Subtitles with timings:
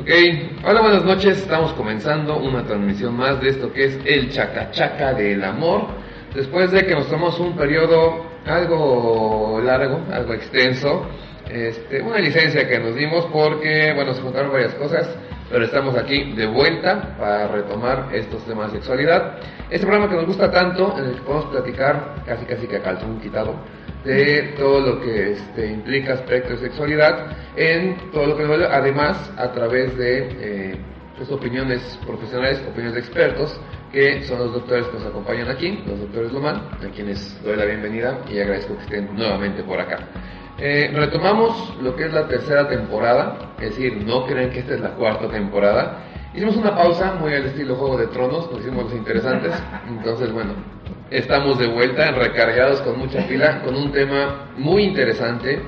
[0.00, 0.08] Ok,
[0.64, 1.36] hola, buenas noches.
[1.36, 5.86] Estamos comenzando una transmisión más de esto que es el chacachaca del amor.
[6.34, 11.06] Después de que nos tomamos un periodo algo largo, algo extenso,
[11.50, 15.14] este, una licencia que nos dimos porque, bueno, se juntaron varias cosas,
[15.50, 19.40] pero estamos aquí de vuelta para retomar estos temas de sexualidad.
[19.68, 22.82] Este programa que nos gusta tanto, en el que podemos platicar casi casi que a
[22.82, 23.56] calzón quitado,
[24.04, 29.32] de todo lo que este, implica aspectos de sexualidad en todo lo que nos además
[29.36, 30.76] a través de eh,
[31.16, 33.60] pues, opiniones profesionales, opiniones de expertos,
[33.92, 37.64] que son los doctores que nos acompañan aquí, los doctores Lomán, a quienes doy la
[37.64, 39.98] bienvenida y agradezco que estén nuevamente por acá.
[40.58, 44.80] Eh, retomamos lo que es la tercera temporada, es decir, no creen que esta es
[44.80, 46.04] la cuarta temporada.
[46.34, 49.52] Hicimos una pausa muy al estilo Juego de Tronos, nos hicimos los interesantes,
[49.88, 50.54] entonces bueno,
[51.12, 55.60] Estamos de vuelta, recargados con mucha pila, con un tema muy interesante,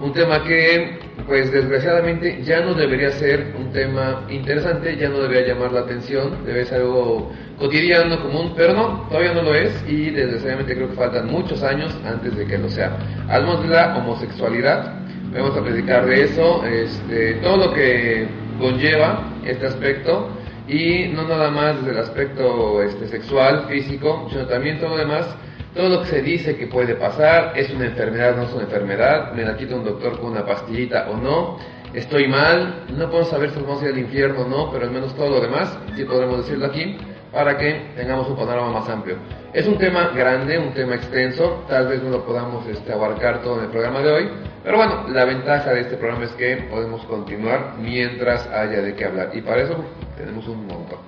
[0.00, 5.54] un tema que, pues desgraciadamente, ya no debería ser un tema interesante, ya no debería
[5.54, 10.10] llamar la atención, debe ser algo cotidiano, común, pero no, todavía no lo es y
[10.10, 12.96] desgraciadamente creo que faltan muchos años antes de que lo sea.
[13.28, 15.00] Hablamos de la homosexualidad,
[15.32, 18.28] vamos a platicar de eso, este, todo lo que
[18.60, 20.28] conlleva este aspecto
[20.72, 25.26] y no nada más desde el aspecto este, sexual, físico, sino también todo lo demás,
[25.74, 29.32] todo lo que se dice que puede pasar, es una enfermedad, no es una enfermedad,
[29.34, 31.58] me la quita un doctor con una pastillita o no,
[31.92, 34.90] estoy mal, no podemos saber si vamos a ir al infierno o no, pero al
[34.90, 36.96] menos todo lo demás sí podremos decirlo aquí
[37.32, 39.16] para que tengamos un panorama más amplio.
[39.52, 43.58] Es un tema grande, un tema extenso, tal vez no lo podamos este, abarcar todo
[43.58, 44.30] en el programa de hoy,
[44.62, 49.06] pero bueno, la ventaja de este programa es que podemos continuar mientras haya de qué
[49.06, 49.84] hablar y para eso
[50.16, 50.98] tenemos un montón.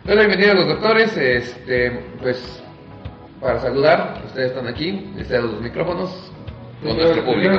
[0.00, 2.62] Entonces, bienvenidos a los doctores, este, pues
[3.40, 6.30] para saludar, ustedes están aquí, están los micrófonos
[6.82, 7.54] con nuestro público.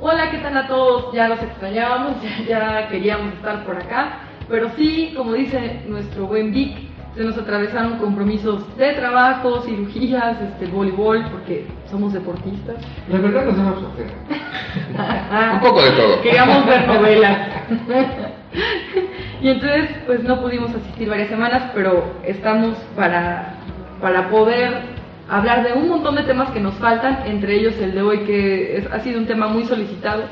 [0.00, 1.12] Hola, ¿qué tal a todos?
[1.14, 2.16] Ya los extrañábamos,
[2.48, 7.98] ya, queríamos estar por acá, pero sí, como dice nuestro buen Vic, se nos atravesaron
[7.98, 12.76] compromisos de trabajo, cirugías, este, voleibol, porque somos deportistas.
[13.10, 13.82] La verdad nos hemos
[15.54, 16.22] Un poco de todo.
[16.22, 17.48] Queríamos ver novelas.
[19.42, 23.56] y entonces, pues no pudimos asistir varias semanas, pero estamos para,
[24.00, 28.02] para poder hablar de un montón de temas que nos faltan, entre ellos el de
[28.02, 30.24] hoy, que ha sido un tema muy solicitado.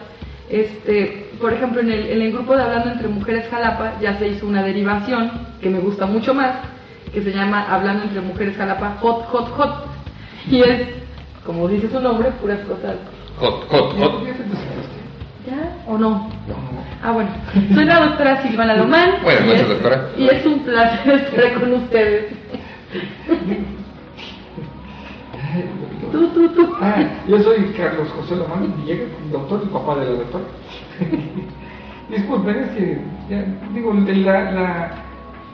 [0.50, 4.28] Este, por ejemplo, en el, en el grupo de Hablando entre Mujeres Jalapa ya se
[4.28, 5.30] hizo una derivación
[5.60, 6.56] que me gusta mucho más,
[7.12, 9.86] que se llama Hablando entre Mujeres Jalapa Hot, Hot, Hot.
[10.50, 10.88] Y es,
[11.46, 12.96] como dice su nombre, puras cosas.
[13.38, 14.24] Hot, hot, hot.
[15.46, 16.28] ¿Ya o no?
[17.02, 17.30] Ah, bueno.
[17.72, 19.22] Soy la doctora Silvana Lomán.
[19.22, 20.08] Buenas noches, doctora.
[20.18, 22.26] Y es un placer estar con ustedes.
[26.12, 26.74] tú, tú, tú.
[26.80, 30.44] Ah, yo soy Carlos José Lomán Villegas, doctor y papá de la doctora.
[32.10, 34.90] Disculpen, es que, ya, digo, la, la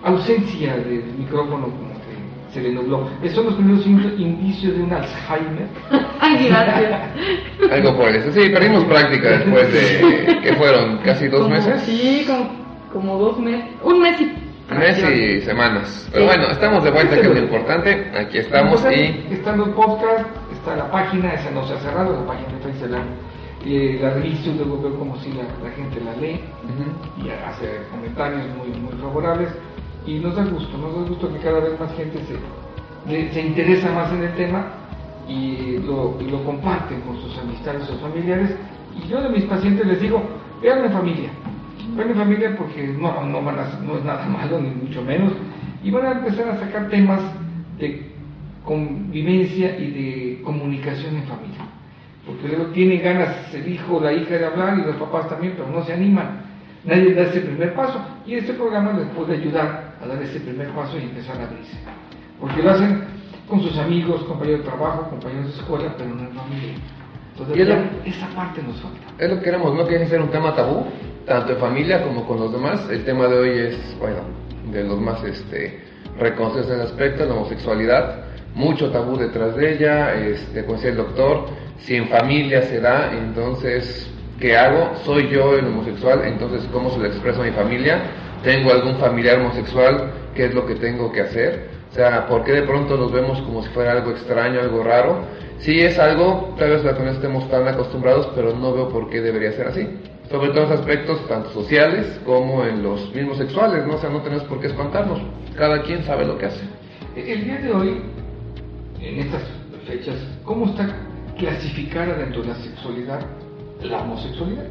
[0.04, 3.08] ausencia del micrófono como que se le nubló.
[3.22, 3.86] Esos son los primeros
[4.18, 5.68] indicios de un Alzheimer.
[6.20, 7.00] Ay, gracias.
[7.72, 8.32] Algo por eso.
[8.32, 11.82] Sí, perdimos práctica después de que fueron casi dos meses.
[11.82, 12.48] Sí, como,
[12.92, 13.66] como dos meses.
[13.82, 16.08] Un mes y mes y semanas.
[16.12, 18.10] Pero bueno, estamos de vuelta, que es lo importante.
[18.16, 19.34] Aquí estamos y...
[19.34, 22.98] Estando en podcast, está la página, esa no se ha cerrado, la página de Facebook
[23.68, 26.40] eh, la revista luego veo como si la, gente la lee
[27.18, 29.48] y hace comentarios muy, muy favorables.
[30.06, 33.90] Y nos da gusto, nos da gusto que cada vez más gente se, se interesa
[33.90, 34.66] más en el tema
[35.26, 38.54] y lo, lo comparten con sus amistades o familiares.
[38.96, 40.22] Y yo de mis pacientes les digo,
[40.62, 41.30] vean en familia,
[42.04, 43.10] en familia porque no,
[43.42, 45.32] van a, no es nada malo ni mucho menos
[45.82, 47.20] y van a empezar a sacar temas
[47.78, 48.10] de
[48.64, 51.76] convivencia y de comunicación en familia
[52.26, 55.70] porque luego tiene ganas el hijo la hija de hablar y los papás también, pero
[55.70, 56.44] no se animan.
[56.84, 60.68] Nadie da ese primer paso y este programa les puede ayudar a dar ese primer
[60.70, 61.78] paso y empezar a abrirse.
[62.40, 63.04] Porque lo hacen
[63.48, 66.74] con sus amigos, compañeros de trabajo, compañeros de escuela, pero no en familia.
[67.38, 67.68] Entonces,
[68.06, 68.98] esa parte nos falta.
[69.18, 70.86] Es lo que queremos, no quiere ser un tema tabú,
[71.26, 72.88] tanto en familia como con los demás.
[72.90, 74.20] El tema de hoy es, bueno,
[74.72, 75.82] de los más este,
[76.18, 78.24] reconocidos en el aspecto, la homosexualidad.
[78.54, 81.46] Mucho tabú detrás de ella, este, como decía el doctor,
[81.78, 84.10] si en familia se da, entonces
[84.40, 84.92] ¿qué hago?
[85.04, 88.00] Soy yo el homosexual, entonces ¿cómo se lo expreso a mi familia?
[88.42, 90.10] ¿Tengo algún familiar homosexual?
[90.34, 91.68] ¿Qué es lo que tengo que hacer?
[91.90, 95.24] O sea, ¿por qué de pronto nos vemos como si fuera algo extraño, algo raro?
[95.60, 99.52] Sí es algo, tal vez no estemos tan acostumbrados, pero no veo por qué debería
[99.52, 99.88] ser así.
[100.30, 103.94] Sobre todos los aspectos, tanto sociales como en los mismos sexuales, ¿no?
[103.94, 105.20] O sea, no tenemos por qué espantarnos.
[105.56, 106.60] Cada quien sabe lo que hace.
[107.16, 108.02] El día de hoy,
[109.00, 109.42] en estas
[109.86, 110.88] fechas, ¿cómo está
[111.38, 113.20] clasificada dentro de la sexualidad
[113.82, 114.66] la homosexualidad?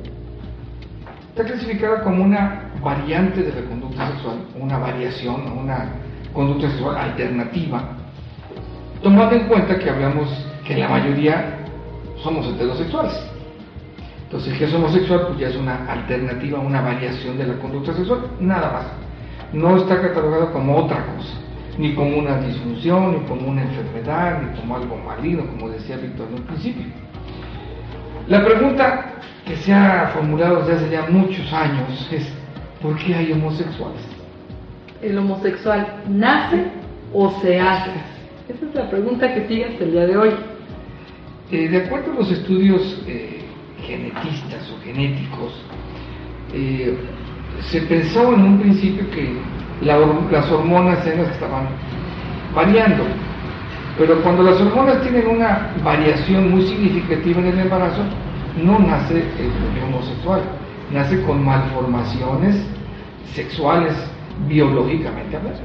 [1.29, 5.93] Está clasificada como una variante de la conducta sexual, una variación, una
[6.33, 7.89] conducta sexual alternativa,
[9.01, 10.29] tomando en cuenta que hablamos
[10.65, 11.59] que la mayoría
[12.23, 13.13] somos heterosexuales.
[14.23, 18.21] Entonces, que es homosexual, pues ya es una alternativa, una variación de la conducta sexual,
[18.39, 18.85] nada más.
[19.53, 21.35] No está catalogado como otra cosa,
[21.77, 26.27] ni como una disfunción, ni como una enfermedad, ni como algo maligno, como decía Víctor
[26.29, 26.85] en un principio.
[28.27, 29.13] La pregunta
[29.45, 32.27] que se ha formulado desde hace ya muchos años es,
[32.81, 34.01] ¿por qué hay homosexuales?
[35.01, 36.65] ¿El homosexual nace
[37.13, 37.91] o se hace?
[38.49, 40.54] Esa es la pregunta que sigue hasta el día de hoy.
[41.51, 43.41] Eh, de acuerdo a los estudios eh,
[43.85, 45.53] genetistas o genéticos,
[46.53, 46.97] eh,
[47.69, 49.29] se pensó en un principio que
[49.81, 51.67] las hormonas eran las que estaban
[52.55, 53.03] variando,
[53.95, 58.01] pero cuando las hormonas tienen una variación muy significativa en el embarazo,
[58.63, 60.41] no nace el homosexual,
[60.91, 62.65] nace con malformaciones
[63.33, 63.93] sexuales
[64.47, 65.59] biológicamente hablando.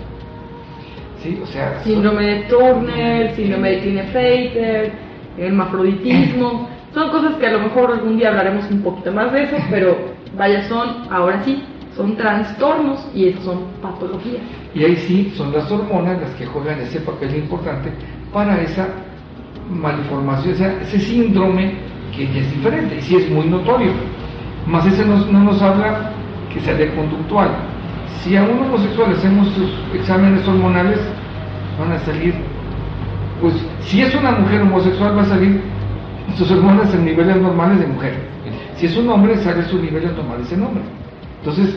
[1.22, 1.40] ¿Sí?
[1.42, 7.92] O sea, síndrome de Turner, síndrome de Klinefelter, hermafroditismo, son cosas que a lo mejor
[7.92, 9.96] algún día hablaremos un poquito más de eso, pero
[10.36, 11.62] vaya, son, ahora sí,
[11.96, 14.42] son trastornos y son patologías.
[14.74, 17.92] Y ahí sí son las hormonas las que juegan ese papel importante
[18.32, 18.88] para esa
[19.70, 21.74] malformación, o sea, ese síndrome
[22.16, 23.92] que ya es diferente y sí es muy notorio.
[24.66, 26.12] Más ese no, nos habla
[26.52, 27.50] que sea de conductual.
[28.20, 30.98] Si a un homosexual hacemos sus exámenes hormonales,
[31.78, 32.34] van a salir,
[33.40, 35.60] pues si es una mujer homosexual va a salir
[36.36, 38.14] sus hormonas en niveles normales de mujer.
[38.76, 40.82] Si es un hombre, sale sus niveles normales en hombre.
[41.40, 41.76] Entonces,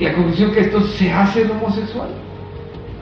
[0.00, 2.08] la conclusión que esto se hace el homosexual.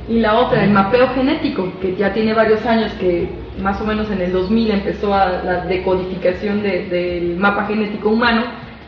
[0.08, 3.28] Y la otra, el mapeo genético, que ya tiene varios años, que
[3.60, 8.42] más o menos en el 2000 empezó a la decodificación del mapa genético humano,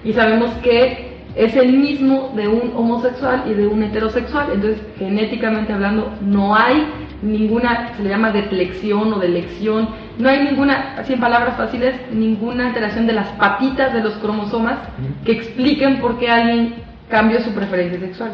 [0.04, 4.48] y sabemos que es el mismo de un homosexual y de un heterosexual.
[4.52, 6.86] Entonces, genéticamente hablando, no hay
[7.24, 9.88] ninguna, se le llama deflexión o delección,
[10.18, 14.78] no hay ninguna, así en palabras fáciles, ninguna alteración de las patitas de los cromosomas
[15.24, 16.74] que expliquen por qué alguien
[17.08, 18.32] cambió su preferencia sexual.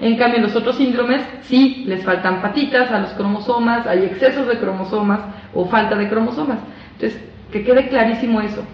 [0.00, 4.48] En cambio, en los otros síndromes sí les faltan patitas a los cromosomas, hay excesos
[4.48, 5.20] de cromosomas
[5.54, 6.58] o falta de cromosomas.
[6.94, 8.64] Entonces, que quede clarísimo eso.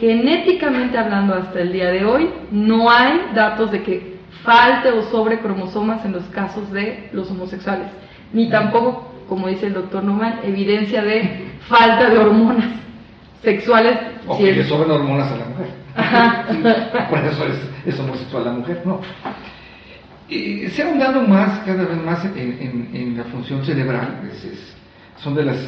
[0.00, 5.38] Genéticamente hablando hasta el día de hoy, no hay datos de que falte o sobre
[5.38, 7.86] cromosomas en los casos de los homosexuales
[8.32, 12.66] ni tampoco, como dice el doctor Numan, evidencia de falta de hormonas
[13.42, 13.98] sexuales.
[14.26, 15.82] O que le sobren hormonas a la mujer.
[17.10, 17.44] Por eso
[17.86, 19.00] es, homosexual la mujer, no.
[20.28, 24.20] se ha ahondado más, cada vez más, en, la función cerebral.
[25.18, 25.58] son de las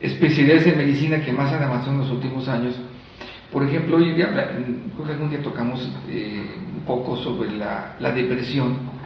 [0.00, 2.74] especialidades de medicina que más han avanzado en los últimos años.
[3.50, 6.44] Por ejemplo, hoy día, creo que algún día tocamos eh,
[6.76, 8.99] un poco sobre la, la depresión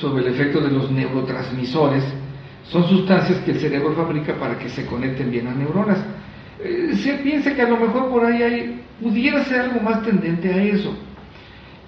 [0.00, 2.04] sobre el efecto de los neurotransmisores,
[2.64, 5.98] son sustancias que el cerebro fabrica para que se conecten bien a neuronas.
[6.62, 10.52] Eh, se piensa que a lo mejor por ahí hay, pudiera ser algo más tendente
[10.52, 10.94] a eso.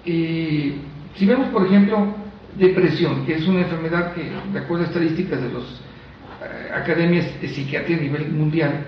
[0.05, 2.15] si vemos, por ejemplo,
[2.57, 7.47] depresión, que es una enfermedad que, de acuerdo a estadísticas de las eh, academias de
[7.49, 8.85] psiquiatría a nivel mundial,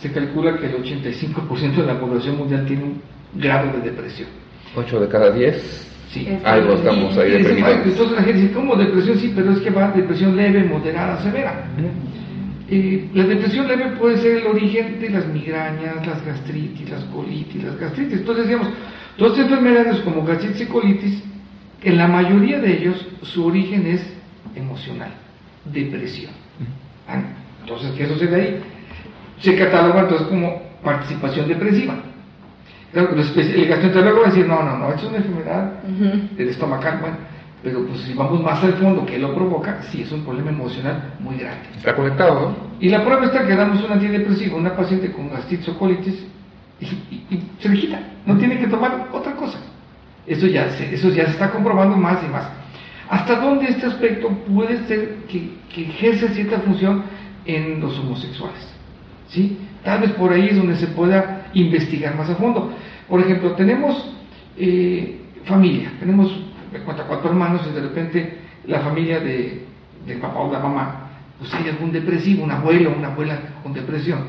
[0.00, 3.02] se calcula que el 85% de la población mundial tiene un
[3.34, 4.28] grado de depresión.
[4.76, 6.26] 8 de cada 10 Sí.
[6.44, 7.80] Algo estamos ahí deprimidos.
[7.84, 9.18] Entonces la gente dice, ¿cómo depresión?
[9.18, 11.64] Sí, pero es que va depresión leve, moderada, severa.
[13.14, 17.78] la depresión leve puede ser el origen de las migrañas, las gastritis, las colitis, las
[17.78, 18.20] gastritis.
[18.20, 18.68] Entonces decíamos,
[19.16, 21.22] todas estas enfermedades como gastritis y colitis,
[21.82, 24.02] en la mayoría de ellos su origen es
[24.54, 25.10] emocional,
[25.66, 26.32] depresión.
[27.06, 27.22] Ah,
[27.60, 28.60] entonces, ¿qué sucede ahí?
[29.40, 31.94] Se cataloga entonces como participación depresiva.
[32.92, 37.16] El gastroenterólogo va a decir, no, no, no, es una enfermedad del estomacal, bueno,
[37.62, 39.82] pero pues si vamos más al fondo, ¿qué lo provoca?
[39.90, 41.68] Sí, es un problema emocional muy grande.
[41.76, 42.56] Está conectado, ¿no?
[42.80, 46.26] Y la prueba está que damos un antidepresivo a una paciente con gastritis o colitis
[46.80, 46.86] y,
[47.60, 49.58] se le quita, no tiene que tomar otra cosa.
[50.26, 52.48] Eso ya, se, eso ya se está comprobando más y más.
[53.10, 57.02] ¿Hasta dónde este aspecto puede ser que, que ejerce cierta función
[57.44, 58.68] en los homosexuales?
[59.28, 59.58] ¿Sí?
[59.82, 62.72] Tal vez por ahí es donde se pueda investigar más a fondo.
[63.08, 64.14] Por ejemplo, tenemos
[64.56, 66.30] eh, familia, tenemos
[66.84, 69.64] cuatro hermanos y de repente la familia de,
[70.06, 73.72] del papá o la mamá, pues hay algún depresivo, un abuelo o una abuela con
[73.72, 74.20] depresión,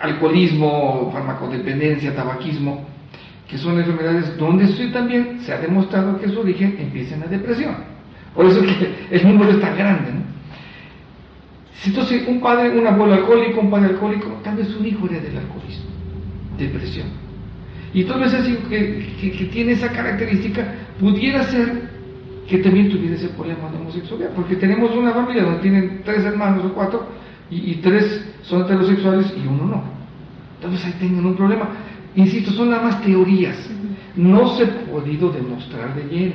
[0.00, 2.86] alcoholismo, farmacodependencia, tabaquismo,
[3.48, 7.74] que son enfermedades donde también se ha demostrado que su origen empieza en la depresión.
[8.34, 10.12] Por eso que el número es tan grande.
[10.12, 10.31] ¿no?
[11.84, 15.36] Entonces, un padre, un abuelo alcohólico, un padre alcohólico, tal vez un hijo era del
[15.36, 15.86] alcoholismo,
[16.56, 17.08] depresión.
[17.94, 21.90] Y tal vez ese que, que, tiene esa característica pudiera ser
[22.48, 26.64] que también tuviera ese problema de homosexualidad, porque tenemos una familia donde tienen tres hermanos
[26.64, 27.06] o cuatro
[27.50, 29.82] y, tres son heterosexuales y uno no.
[30.56, 31.68] Entonces ahí tengan un problema.
[32.14, 33.68] Insisto, son nada más teorías,
[34.16, 36.34] no se ha podido demostrar de lleno.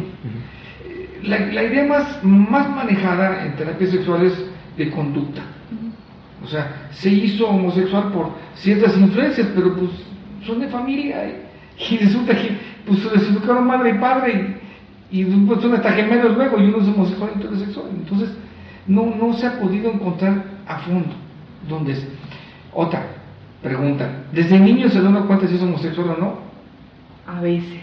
[1.24, 4.34] la, la, idea más, más manejada en terapias sexuales
[4.78, 5.42] de conducta.
[6.44, 9.92] O sea, se hizo homosexual por ciertas influencias, pero pues
[10.46, 11.26] son de familia
[11.78, 14.58] y, resulta que pues les educaron madre y padre
[15.12, 17.88] y, y pues son hasta gemelos luego y uno es homosexual y heterosexual.
[17.92, 18.30] Entonces,
[18.88, 21.14] no, no se ha podido encontrar a fondo
[21.68, 22.08] dónde es.
[22.74, 23.04] Otra
[23.62, 26.40] pregunta, ¿desde niño se da cuenta si es homosexual o no?
[27.26, 27.82] A veces.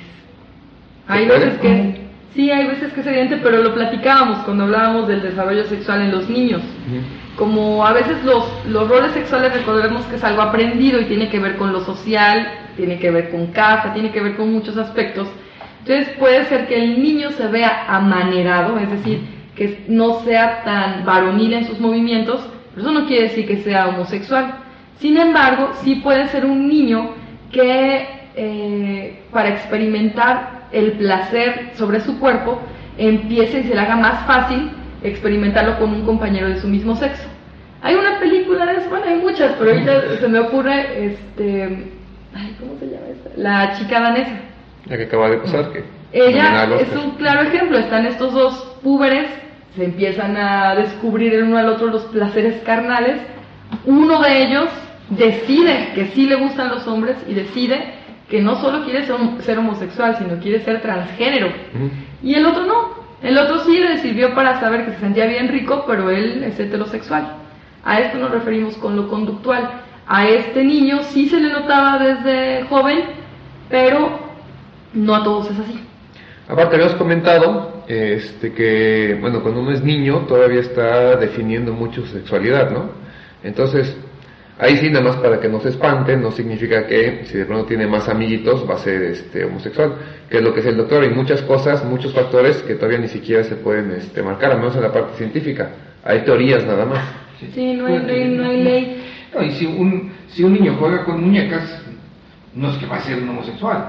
[1.06, 2.03] Hay veces que
[2.34, 6.10] Sí, hay veces que es evidente, pero lo platicábamos cuando hablábamos del desarrollo sexual en
[6.10, 6.62] los niños.
[7.36, 11.38] Como a veces los, los roles sexuales recordemos que es algo aprendido y tiene que
[11.38, 15.28] ver con lo social, tiene que ver con casa, tiene que ver con muchos aspectos.
[15.80, 19.20] Entonces puede ser que el niño se vea amanerado, es decir,
[19.54, 23.88] que no sea tan varonil en sus movimientos, pero eso no quiere decir que sea
[23.88, 24.56] homosexual.
[24.98, 27.10] Sin embargo, sí puede ser un niño
[27.52, 32.60] que eh, para experimentar el placer sobre su cuerpo
[32.98, 34.70] empiece y se le haga más fácil
[35.02, 37.28] experimentarlo con un compañero de su mismo sexo.
[37.82, 41.92] Hay una película de eso, bueno, hay muchas, pero ahorita se me ocurre, este,
[42.34, 43.30] ay, ¿cómo se llama esta?
[43.36, 44.40] La chica danesa.
[44.86, 49.26] La que acaba de pasar, que ella es un claro ejemplo, están estos dos púberes,
[49.76, 53.20] se empiezan a descubrir el uno al otro los placeres carnales,
[53.84, 54.68] uno de ellos
[55.10, 57.94] decide que sí le gustan los hombres y decide
[58.28, 61.48] que no solo quiere ser, homosexual, sino quiere ser transgénero.
[62.22, 63.04] Y el otro no.
[63.22, 66.58] El otro sí le sirvió para saber que se sentía bien rico, pero él es
[66.58, 67.36] heterosexual.
[67.84, 69.82] A esto nos referimos con lo conductual.
[70.06, 73.00] A este niño sí se le notaba desde joven,
[73.68, 74.18] pero
[74.92, 75.80] no a todos es así.
[76.48, 82.08] Aparte, habías comentado este, que, bueno, cuando uno es niño todavía está definiendo mucho su
[82.08, 82.90] sexualidad, ¿no?
[83.42, 83.96] Entonces,
[84.56, 87.66] Ahí sí, nada más para que no se espanten, no significa que si de pronto
[87.66, 89.94] tiene más amiguitos va a ser este, homosexual,
[90.30, 91.02] que es lo que es el doctor.
[91.02, 94.76] Hay muchas cosas, muchos factores que todavía ni siquiera se pueden este, marcar, al menos
[94.76, 95.70] en la parte científica.
[96.04, 97.04] Hay teorías nada más.
[97.52, 99.04] Sí, no hay ley, no hay ley.
[99.42, 101.82] y si un, si un niño juega con muñecas,
[102.54, 103.88] no es que va a ser un homosexual.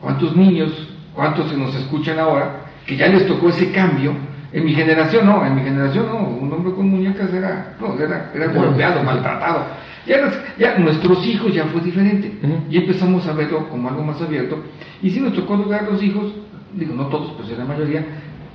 [0.00, 0.70] ¿Cuántos niños,
[1.12, 4.14] cuántos se nos escuchan ahora, que ya les tocó ese cambio?
[4.52, 8.30] En mi generación no, en mi generación no, un hombre con muñecas era, no, era,
[8.32, 9.64] era golpeado, maltratado
[10.06, 12.32] ya, ya nuestros hijos ya fue diferente.
[12.70, 14.62] Y empezamos a verlo como algo más abierto.
[15.02, 16.32] Y si nos tocó a los hijos,
[16.74, 18.04] digo, no todos, pero la mayoría,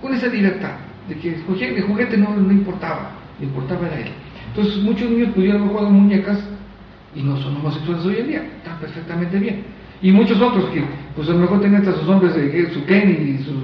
[0.01, 0.73] con esa libertad,
[1.07, 4.09] de que el juguete no, no importaba, le importaba a él.
[4.49, 6.39] Entonces muchos niños pudieron haber jugado muñecas
[7.15, 9.63] y no son homosexuales hoy en día, están perfectamente bien.
[10.01, 10.83] Y muchos otros que,
[11.15, 13.55] pues a lo mejor tenían hasta sus hombres de su Kenny y sus,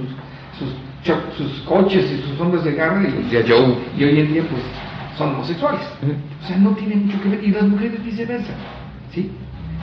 [0.58, 4.62] sus, sus coches y sus hombres de garra y, y hoy en día pues
[5.16, 5.82] son homosexuales.
[6.42, 7.44] O sea, no tiene mucho que ver.
[7.44, 8.52] Y las mujeres viceversa.
[9.12, 9.30] ¿sí?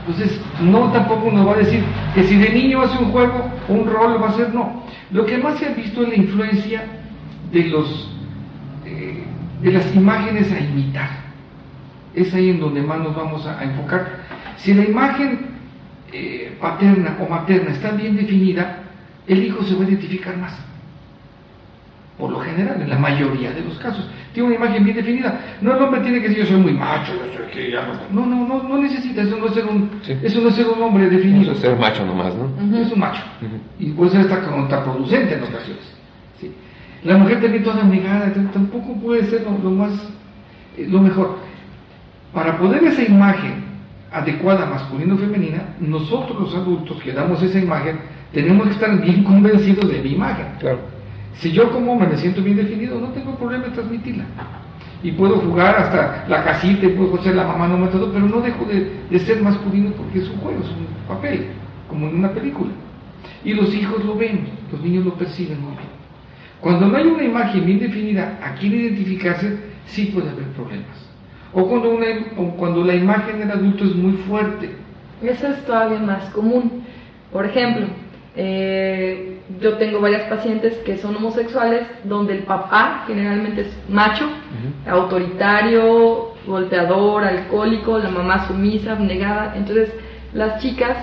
[0.05, 3.73] Entonces, no tampoco uno va a decir que si de niño hace un juego o
[3.73, 4.83] un rol va a ser no.
[5.11, 6.83] Lo que más se ha visto es la influencia
[7.51, 8.09] de los
[8.85, 9.23] eh,
[9.61, 11.09] de las imágenes a imitar.
[12.13, 14.23] Es ahí en donde más nos vamos a, enfocar.
[14.57, 15.39] Si la imagen
[16.11, 18.83] eh, paterna o materna está bien definida,
[19.25, 20.53] el hijo se va a identificar más
[22.17, 24.07] por lo general, en la mayoría de los casos.
[24.33, 25.39] Tiene una imagen bien definida.
[25.61, 27.13] No el hombre tiene que decir yo soy muy macho,
[28.11, 30.81] no, no, no, no necesita, eso no es ser un, eso no es ser un
[30.81, 31.51] hombre definido.
[31.51, 32.77] Eso es ser macho nomás, ¿no?
[32.77, 33.21] Es un macho.
[33.79, 35.83] Y puede ser hasta contraproducente en ocasiones.
[36.39, 36.51] ¿sí?
[37.03, 39.91] La mujer también toda negada, tampoco puede ser lo, más,
[40.77, 41.37] eh, lo mejor.
[42.33, 43.63] Para poder esa imagen
[44.11, 47.99] adecuada masculino femenina, nosotros los adultos que damos esa imagen,
[48.31, 50.45] tenemos que estar bien convencidos de mi imagen.
[50.59, 50.92] Claro.
[51.35, 54.25] Si yo como me siento bien definido, no tengo problema en transmitirla.
[55.01, 58.25] Y puedo jugar hasta la casita, y puedo ser la mamá, no me todo, pero
[58.25, 61.47] no dejo de, ser masculino porque es un juego, es un papel,
[61.89, 62.71] como en una película.
[63.43, 65.89] Y los hijos lo ven, los niños lo perciben muy bien.
[66.61, 71.03] Cuando no hay una imagen bien definida a quién identificarse, sí puede haber problemas.
[71.51, 71.99] O cuando,
[72.37, 74.71] o cuando la imagen del adulto es muy fuerte,
[75.21, 76.83] Eso es todavía más común.
[77.31, 77.87] Por ejemplo,
[78.35, 84.27] eh, yo tengo varias pacientes que son homosexuales donde el papá generalmente es macho,
[84.87, 89.53] autoritario, golpeador, alcohólico, la mamá sumisa, abnegada.
[89.55, 89.93] Entonces
[90.33, 90.97] las chicas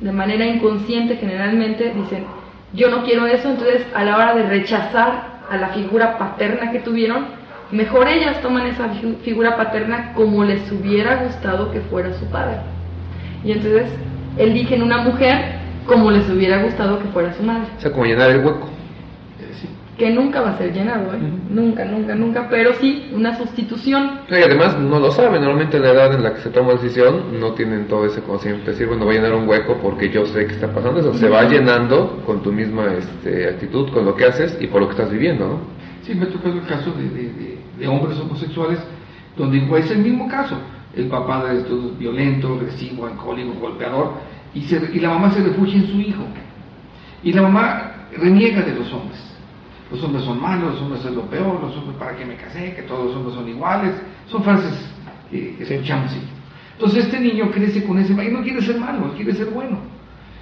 [0.00, 2.24] de manera inconsciente generalmente dicen,
[2.72, 6.80] yo no quiero eso, entonces a la hora de rechazar a la figura paterna que
[6.80, 7.26] tuvieron,
[7.72, 8.88] mejor ellas toman esa
[9.24, 12.58] figura paterna como les hubiera gustado que fuera su padre.
[13.44, 13.90] Y entonces
[14.36, 17.68] eligen una mujer como les hubiera gustado que fuera su madre.
[17.76, 18.68] O sea, como llenar el hueco.
[19.96, 21.18] Que nunca va a ser llenado, ¿eh?
[21.48, 24.20] Nunca, nunca, nunca, pero sí una sustitución.
[24.28, 27.40] Y además no lo saben, normalmente la edad en la que se toma la decisión
[27.40, 30.46] no tienen todo ese conocimiento, decir, bueno, voy a llenar un hueco porque yo sé
[30.46, 34.26] que está pasando eso, se va llenando con tu misma este, actitud, con lo que
[34.26, 35.60] haces y por lo que estás viviendo, ¿no?
[36.02, 38.78] Sí, me ha tocado el caso de, de, hombres homosexuales
[39.34, 40.58] donde es el mismo caso,
[40.94, 44.12] el papá es todo violento, agresivo, alcohólico, golpeador,
[44.56, 46.24] y, y la mamá se refugia en su hijo.
[47.22, 49.22] Y la mamá reniega de los hombres.
[49.90, 52.74] Los hombres son malos, los hombres son lo peor, los hombres para qué me casé,
[52.74, 53.92] que todos los hombres son iguales.
[54.28, 54.72] Son frases
[55.30, 56.20] que, escuchamos así.
[56.72, 59.78] Entonces este niño crece con ese y no quiere ser malo, quiere ser bueno.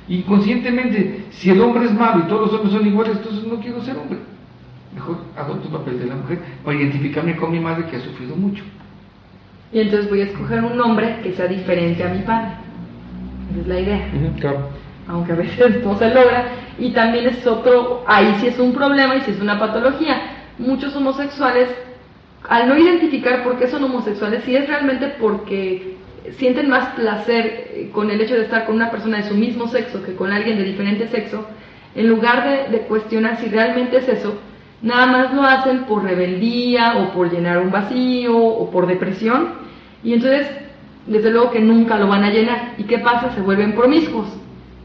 [0.08, 3.82] Inconscientemente, si el hombre es malo y todos los hombres son iguales, entonces no quiero
[3.82, 4.18] ser hombre.
[4.94, 8.36] Mejor adopto el papel de la mujer para identificarme con mi madre que ha sufrido
[8.36, 8.62] mucho.
[9.72, 12.63] Y entonces voy a escoger un hombre que sea diferente a mi padre
[13.60, 14.08] es la idea.
[15.08, 16.46] Aunque a veces no se logra.
[16.78, 20.20] Y también es otro, ahí sí es un problema y sí es una patología.
[20.58, 21.68] Muchos homosexuales,
[22.48, 25.96] al no identificar por qué son homosexuales, si es realmente porque
[26.38, 29.68] sienten más placer eh, con el hecho de estar con una persona de su mismo
[29.68, 31.46] sexo que con alguien de diferente sexo,
[31.94, 34.38] en lugar de, de cuestionar si realmente es eso,
[34.82, 39.64] nada más lo hacen por rebeldía o por llenar un vacío o por depresión.
[40.02, 40.46] Y entonces
[41.06, 42.74] desde luego que nunca lo van a llenar.
[42.78, 43.32] ¿Y qué pasa?
[43.34, 44.28] Se vuelven promiscuos.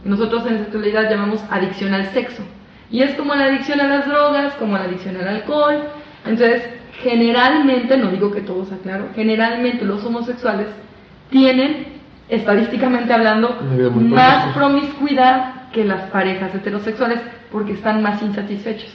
[0.03, 2.43] Nosotros en sexualidad llamamos adicción al sexo.
[2.91, 5.83] Y es como la adicción a las drogas, como la adicción al alcohol.
[6.25, 6.63] Entonces,
[7.01, 10.67] generalmente, no digo que todos aclaro, generalmente los homosexuales
[11.29, 13.57] tienen, estadísticamente hablando,
[13.99, 17.19] más promiscuidad que las parejas heterosexuales
[17.51, 18.93] porque están más insatisfechos.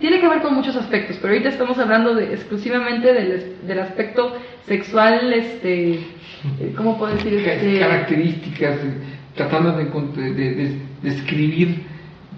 [0.00, 4.36] Tiene que ver con muchos aspectos, pero ahorita estamos hablando de, exclusivamente del, del aspecto
[4.66, 6.00] sexual, este,
[6.76, 7.34] ¿cómo puedo decir?
[7.34, 7.78] Este...
[7.78, 8.76] Características,
[9.34, 11.82] tratando de, describir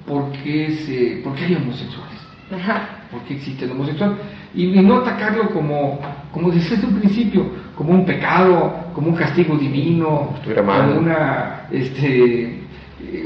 [0.07, 2.19] por qué, se, por qué hay homosexuales,
[2.53, 2.89] Ajá.
[3.11, 4.17] por qué existe el homosexual,
[4.55, 6.01] y, no atacarlo como,
[6.33, 12.63] como decías un principio, como un pecado, como un castigo divino, como una, este,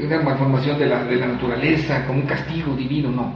[0.03, 3.33] una malformación de la, de la naturaleza, como un castigo divino, no.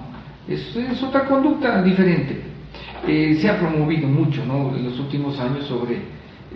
[0.47, 2.41] Es, es otra conducta diferente.
[3.07, 4.75] Eh, se ha promovido mucho ¿no?
[4.75, 5.99] en los últimos años sobre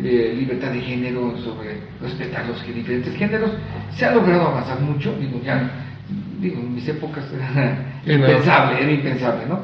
[0.04, 3.52] eh, libertad de género, sobre respetar los diferentes géneros.
[3.92, 5.70] Se ha logrado avanzar mucho, digo, ya
[6.40, 9.60] digo, en mis épocas era impensable, era impensable, ¿no?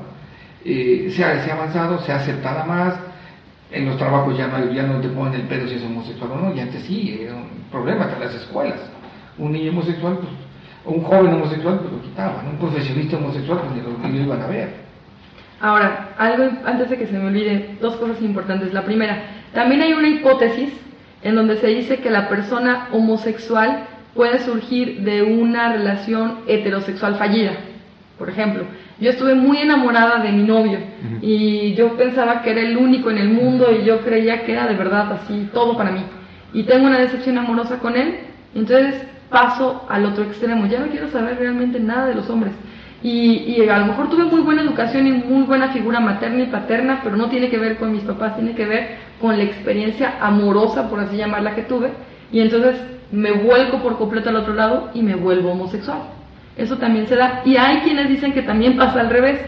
[0.64, 2.96] Eh, se, ha, se, ha, avanzado, se ha aceptado más,
[3.72, 6.38] en los trabajos ya no, ya no te ponen el pedo si es homosexual o
[6.38, 8.80] no, y antes sí, era un problema hasta las escuelas.
[9.38, 10.32] Un niño homosexual, pues,
[10.86, 14.48] o un joven homosexual, pues lo quitaban, un profesionista homosexual, pues ni lo, iban a
[14.48, 14.86] ver.
[15.60, 18.74] Ahora, algo antes de que se me olvide, dos cosas importantes.
[18.74, 19.24] La primera,
[19.56, 20.70] también hay una hipótesis
[21.24, 27.54] en donde se dice que la persona homosexual puede surgir de una relación heterosexual fallida.
[28.20, 28.66] Por ejemplo,
[29.00, 30.80] yo estuve muy enamorada de mi novio
[31.22, 34.68] y yo pensaba que era el único en el mundo y yo creía que era
[34.68, 36.02] de verdad así, todo para mí.
[36.54, 38.20] Y tengo una decepción amorosa con él,
[38.54, 42.54] entonces paso al otro extremo, ya no quiero saber realmente nada de los hombres.
[43.04, 47.02] Y, a lo mejor tuve muy buena educación y muy buena figura materna y paterna,
[47.04, 50.90] pero no tiene que ver con mis papás, tiene que ver con la experiencia amorosa,
[50.90, 51.90] por así llamarla, que tuve.
[52.32, 52.78] Y entonces
[53.12, 56.00] me vuelco por completo al otro lado y me vuelvo homosexual.
[56.58, 57.42] Eso también se da.
[57.46, 59.40] Y hay quienes dicen que también pasa al revés,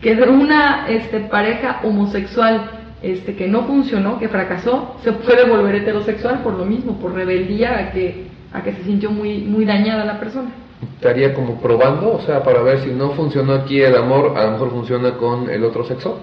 [0.00, 2.70] que de una este, pareja homosexual
[3.02, 7.78] este, que no funcionó, que fracasó, se puede volver heterosexual por lo mismo, por rebeldía
[7.78, 10.50] a que, a que se sintió muy, muy dañada la persona
[10.94, 14.52] estaría como probando, o sea, para ver si no funcionó aquí el amor, a lo
[14.52, 16.18] mejor funciona con el otro sexo.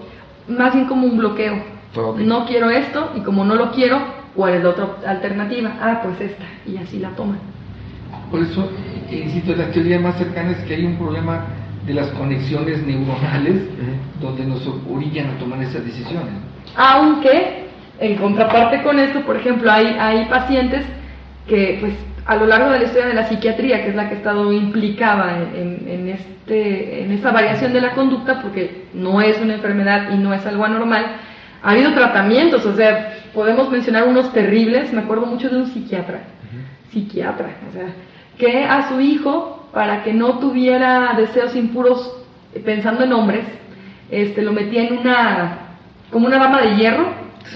[0.47, 1.55] Más bien como un bloqueo.
[1.95, 3.99] Ah, no quiero esto y como no lo quiero,
[4.35, 5.71] ¿cuál es la otra alternativa?
[5.81, 7.39] Ah, pues esta, y así la toman.
[8.31, 8.69] Por eso,
[9.09, 11.45] eh, insisto, la teoría más cercana es que hay un problema
[11.85, 13.63] de las conexiones neuronales
[14.21, 16.33] donde nos orillan a tomar esas decisiones.
[16.75, 17.65] Aunque,
[17.99, 20.85] en contraparte con esto, por ejemplo, hay, hay pacientes
[21.47, 21.93] que pues
[22.29, 24.53] a lo largo de la historia de la psiquiatría, que es la que ha estado
[24.53, 30.17] implicada en, este, en esta variación de la conducta, porque no es una enfermedad y
[30.17, 31.07] no es algo anormal,
[31.63, 36.19] ha habido tratamientos, o sea, podemos mencionar unos terribles, me acuerdo mucho de un psiquiatra,
[36.91, 37.87] psiquiatra, o sea,
[38.37, 42.15] que a su hijo, para que no tuviera deseos impuros
[42.53, 43.45] eh, pensando en hombres,
[44.11, 45.57] este, lo metía en una,
[46.11, 47.11] como una dama de hierro,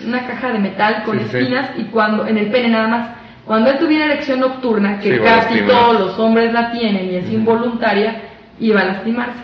[0.08, 1.38] una caja de metal con Sí, sí.
[1.38, 5.22] espinas y cuando, en el pene nada más, cuando él tuviera erección nocturna, que Sí,
[5.22, 8.22] casi todos los hombres la tienen y es involuntaria,
[8.60, 9.44] iba a lastimarse.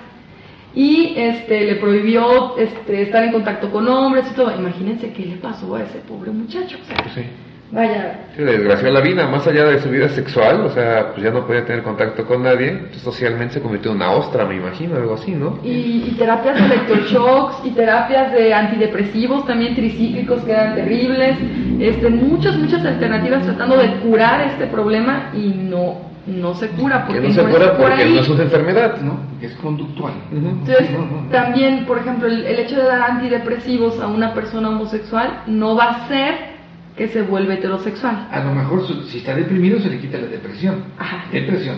[0.74, 4.56] Y este, le prohibió este, estar en contacto con hombres y todo.
[4.56, 6.78] Imagínense qué le pasó a ese pobre muchacho.
[6.82, 7.24] O sea, sí.
[7.72, 11.24] Vaya, Sí, le desgració la vida, más allá de su vida sexual, o sea, pues
[11.24, 14.56] ya no podía tener contacto con nadie, pues socialmente se convirtió en una ostra, me
[14.56, 15.60] imagino, algo así, ¿no?
[15.64, 21.38] y, y terapias de electroshocks y terapias de antidepresivos también tricíclicos que eran terribles,
[21.80, 27.14] este, muchas, muchas alternativas tratando de curar este problema y no, no se cura Que
[27.14, 28.14] porque no se es cura por porque ahí.
[28.14, 29.20] no es una enfermedad, ¿no?
[29.42, 30.14] Es conductual.
[30.32, 31.30] Entonces, No, no, no.
[31.30, 35.86] también, por ejemplo, el, el hecho de dar antidepresivos a una persona homosexual no va
[35.86, 36.59] a hacer
[37.00, 38.28] que se vuelva heterosexual.
[38.30, 40.84] A lo mejor su- si está deprimido se le quita la depresión.
[41.00, 41.24] Ajá.
[41.32, 41.78] Depresión.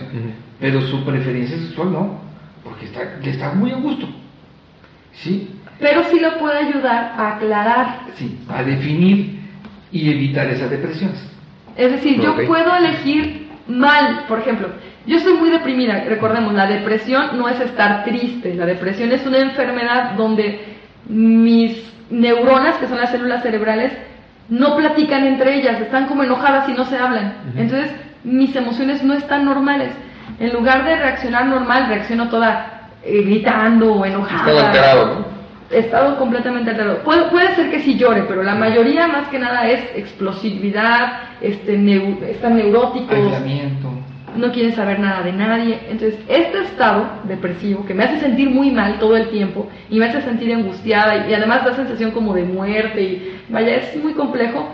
[0.60, 2.20] Pero su preferencia sexual no,
[2.64, 4.06] porque está, le está muy a gusto.
[5.12, 5.48] ¿Sí?
[5.78, 8.00] Pero sí lo puede ayudar a aclarar.
[8.16, 9.40] Sí, a definir
[9.92, 11.18] y evitar esas depresiones.
[11.76, 14.68] Es decir, yo puedo elegir mal, por ejemplo,
[15.06, 19.38] yo estoy muy deprimida, recordemos, la depresión no es estar triste, la depresión es una
[19.38, 20.60] enfermedad donde
[21.08, 23.92] mis neuronas, que son las células cerebrales,
[24.52, 27.34] no platican entre ellas, están como enojadas y no se hablan.
[27.56, 27.90] Entonces,
[28.24, 29.90] mis emociones no están normales.
[30.38, 34.50] En lugar de reaccionar normal, reacciono toda eh, gritando o enojada.
[34.50, 35.76] Estado alterado, ¿no?
[35.76, 36.98] Estado completamente alterado.
[36.98, 41.78] Puede, puede ser que sí llore, pero la mayoría más que nada es explosividad, este,
[41.78, 43.88] neu- están neuróticos, Aislamiento.
[44.36, 45.78] No quieren saber nada de nadie.
[45.90, 50.06] Entonces, este estado depresivo que me hace sentir muy mal todo el tiempo y me
[50.06, 54.12] hace sentir angustiada y, y además da sensación como de muerte y vaya, es muy
[54.14, 54.68] complejo,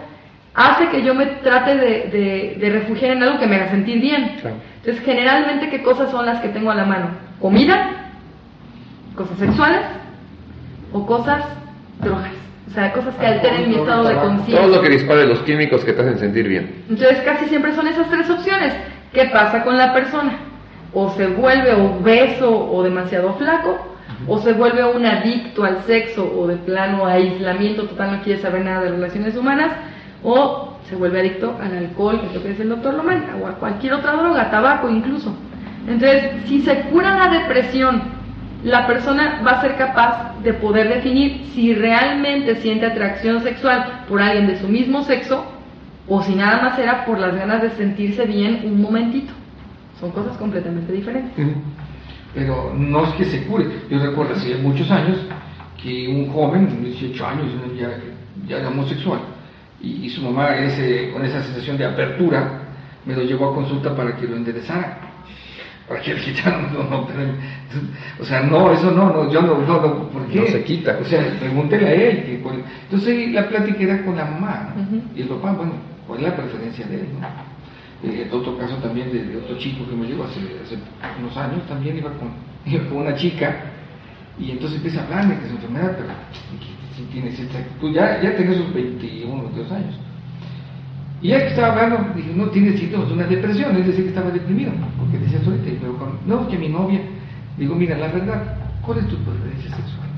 [0.54, 4.00] hace que yo me trate de, de- de refugiar en algo que me haga sentir
[4.00, 4.36] bien.
[4.40, 4.56] Claro.
[4.78, 7.10] Entonces, generalmente, ¿qué cosas son las que tengo a la mano?
[7.40, 7.90] Comida,
[9.14, 9.80] cosas sexuales
[10.92, 11.44] o cosas
[12.00, 12.30] drogas.
[12.68, 14.60] O sea, cosas que alteren mi estado de conciencia.
[14.60, 16.84] Todo lo que dispare los químicos que te hacen sentir bien.
[16.90, 18.74] Entonces casi siempre son esas tres opciones.
[19.12, 20.38] ¿Qué pasa con la persona?
[20.92, 23.78] O se vuelve obeso o demasiado flaco,
[24.26, 28.64] o se vuelve un adicto al sexo o de plano aislamiento total, no quiere saber
[28.64, 29.70] nada de relaciones humanas,
[30.22, 33.46] o se vuelve adicto al alcohol, que es lo que dice el doctor Lomán, o
[33.46, 35.34] a cualquier otra droga, tabaco incluso.
[35.86, 38.02] Entonces, si se cura la depresión,
[38.64, 44.20] la persona va a ser capaz de poder definir si realmente siente atracción sexual por
[44.20, 45.57] alguien de su mismo sexo
[46.08, 49.32] o si nada más era por las ganas de sentirse bien un momentito.
[50.00, 51.32] Son cosas completamente diferentes.
[52.34, 53.66] Pero no es que se cure.
[53.90, 55.18] Yo recuerdo hace muchos años
[55.82, 57.46] que un joven, de 18 años,
[57.78, 57.90] ya,
[58.46, 59.20] ya era homosexual,
[59.80, 62.62] y, y su mamá ese, con esa sensación de apertura
[63.04, 64.98] me lo llevó a consulta para que lo enderezara.
[65.88, 67.32] Para que le quitaran, no, no, pero-
[68.20, 70.40] o sea, no, eso no, no, yo no, no, no, ¿por qué?
[70.40, 70.98] No se quita.
[71.00, 72.24] O sea, pregúntele a él.
[72.24, 72.42] Que,
[72.84, 74.74] entonces la plática era con la mamá,
[75.16, 75.72] y el papá, bueno,
[76.08, 77.06] ¿cuál es la preferencia de él?
[77.20, 77.28] ¿no?
[78.02, 80.78] Eh, otro caso también de, otro chico que me llegó hace, hace
[81.20, 82.30] unos años, también iba con,
[82.66, 83.54] iba con una chica
[84.38, 86.08] y entonces empieza a hablarme que es enfermedad, pero
[86.96, 89.94] si tienes esta actitud, ya, ya tenía sus 21, 22 años.
[91.20, 94.10] Y ya que estaba hablando, dije, no tiene síntomas de una depresión, es decir, que
[94.10, 97.00] estaba deprimido, porque decía ahorita, y luego, no, que mi novia,
[97.56, 100.08] digo, mira, la verdad, ¿cuál es tu preferencia sexual?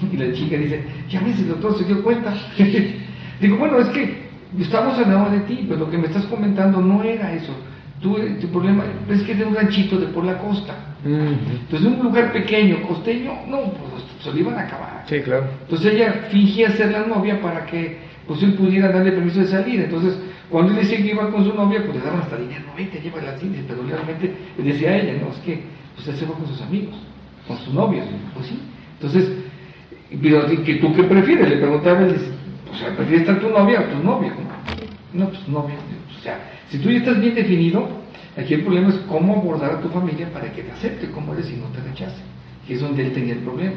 [0.12, 2.34] Y la chica dice, ya ves, el doctor se dio cuenta.
[3.40, 4.25] Digo, bueno, es que
[4.58, 7.52] estamos hablando de ti, pero lo que me estás comentando no era eso.
[8.00, 10.74] Tú, tu problema es que es de un ranchito de por la costa.
[11.04, 15.04] Entonces, un lugar pequeño, costeño, no, pues se lo iban a acabar.
[15.08, 15.46] Sí, claro.
[15.62, 19.80] Entonces ella fingía ser la novia para que pues él pudiera darle permiso de salir.
[19.80, 20.18] Entonces,
[20.50, 23.32] cuando él decía que iba con su novia, pues le daban hasta dinero, vete, llévala
[23.32, 25.62] al cine, pero realmente le decía a ella, no, es que
[25.94, 26.94] pues él se va con sus amigos,
[27.46, 28.04] con sus novios,
[28.34, 28.60] pues sí.
[29.00, 29.32] Entonces,
[30.22, 31.48] pero ¿y que tú qué prefieres?
[31.48, 32.16] Le preguntaba él,
[32.72, 34.32] o sea, ¿prefieres estar tu novia o tu novio?
[35.12, 35.76] No, pues novia.
[36.18, 36.38] O sea,
[36.70, 37.88] si tú ya estás bien definido,
[38.36, 41.50] aquí el problema es cómo abordar a tu familia para que te acepte como eres
[41.50, 42.22] y no te rechace,
[42.66, 43.74] que es donde él tenía el problema.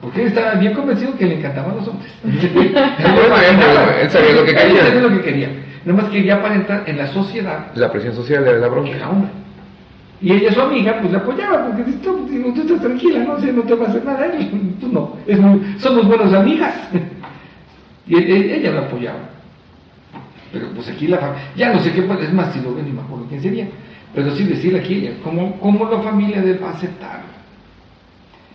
[0.00, 2.12] Porque él estaba bien convencido que le encantaban los hombres.
[2.24, 4.84] Él sabía lo que Él quería.
[4.86, 5.48] sabía lo que quería.
[5.86, 8.90] Nada más quería aparentar en la sociedad La presión social era la bronca.
[8.90, 9.30] era hombre.
[10.20, 13.52] Y ella, su amiga, pues la apoyaba, porque tú, tú estás tranquila, no, O sea,
[13.52, 16.74] no te va a hacer nada, él, tú no, es muy- somos buenas amigas.
[18.06, 19.30] Y él- él- ella la apoyaba.
[20.52, 22.92] Pero pues aquí la familia, ya no sé qué, es más, si lo ven, ni
[22.92, 23.66] me acuerdo quién sería,
[24.14, 27.24] pero sí decirle aquí, ¿cómo, cómo la familia debe aceptarlo?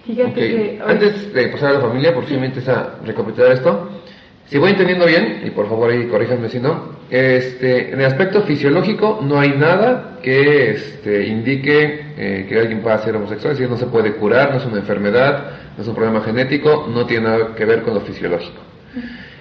[0.06, 0.80] Fíjate Ok, que...
[0.86, 3.90] Antes de pasar a la familia, por si me interesa recapitular esto,
[4.50, 8.42] Si voy entendiendo bien, y por favor ahí corríjanme si no, este, en el aspecto
[8.42, 13.70] fisiológico no hay nada que este, indique eh, que alguien pueda ser homosexual, es decir,
[13.72, 17.26] no se puede curar, no es una enfermedad, no es un problema genético, no tiene
[17.28, 18.60] nada que ver con lo fisiológico.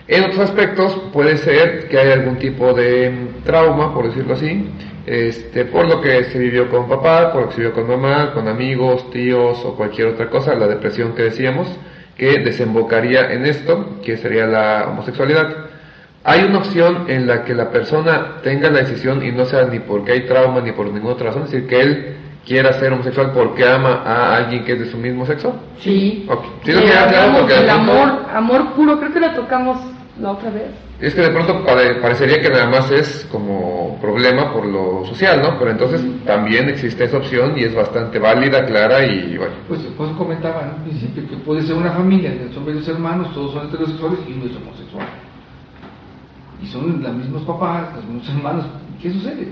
[0.09, 4.67] En otros aspectos puede ser que haya algún tipo de trauma, por decirlo así,
[5.05, 8.33] este, por lo que se vivió con papá, por lo que se vivió con mamá,
[8.33, 11.69] con amigos, tíos o cualquier otra cosa, la depresión que decíamos,
[12.17, 15.67] que desembocaría en esto, que sería la homosexualidad.
[16.25, 19.79] Hay una opción en la que la persona tenga la decisión y no sea ni
[19.79, 22.17] porque hay trauma ni por ninguna otra razón, es decir, que él
[22.47, 25.55] quiera ser homosexual porque ama a alguien que es de su mismo sexo.
[25.81, 26.27] Sí.
[26.27, 26.51] Okay.
[26.65, 29.79] Sí, el amor, amor puro, creo que lo tocamos
[30.21, 30.71] la otra vez.
[31.01, 35.59] Es que de pronto parecería que nada más es como problema por lo social, ¿no?
[35.59, 39.55] Pero entonces también existe esa opción y es bastante válida, clara y bueno.
[39.69, 43.53] Pues, pues comentaba en un principio que puede ser una familia, son varios hermanos, todos
[43.53, 45.07] son heterosexuales y uno es homosexual.
[46.61, 48.67] Y son los mismos papás, los mismos hermanos.
[49.01, 49.49] ¿Qué sucede?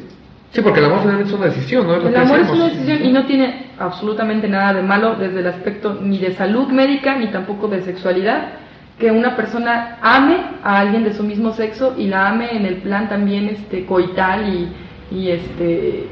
[0.50, 1.94] Sí, porque el amor finalmente es una decisión, ¿no?
[1.96, 5.98] el amor es una decisión y no tiene absolutamente nada de malo desde el aspecto
[6.00, 8.65] ni de salud médica ni tampoco de sexualidad
[8.98, 12.76] que una persona ame a alguien de su mismo sexo y la ame en el
[12.76, 16.09] plan también este coital y, y este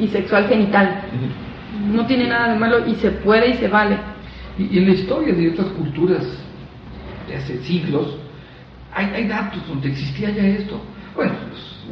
[0.00, 1.02] y, sexual genital.
[1.92, 3.96] No tiene nada de malo y se puede y se vale.
[4.58, 6.26] Y, en la historia de otras culturas
[7.28, 8.18] de hace siglos
[8.92, 10.80] hay, hay datos donde existía ya esto.
[11.14, 11.32] Bueno,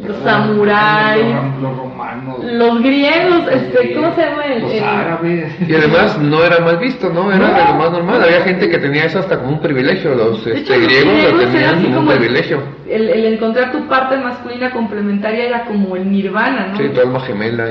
[0.06, 1.26] los samuráis,
[1.60, 4.46] los, romanos, los griegos, este, ¿cómo se llama?
[4.60, 5.68] Los árabes.
[5.68, 7.30] Y además no era mal visto, ¿no?
[7.30, 8.22] Era de lo más normal.
[8.22, 10.14] Había gente que tenía eso hasta como un privilegio.
[10.14, 12.62] Los, este, griegos, lo tenían como un privilegio.
[12.88, 16.78] El, el, encontrar tu parte masculina complementaria era como el nirvana, ¿no?
[16.78, 17.66] Sí, tu alma gemela.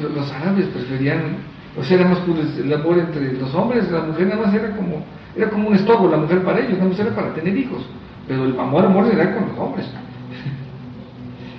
[0.00, 1.36] Los, los, árabes preferían,
[1.78, 2.18] o sea, era más
[2.58, 5.04] el amor entre los hombres, la mujer nada más era como,
[5.36, 7.84] era como un estorbo, la mujer para ellos, nada más era para tener hijos.
[8.26, 9.86] Pero el amor, amor era con los hombres.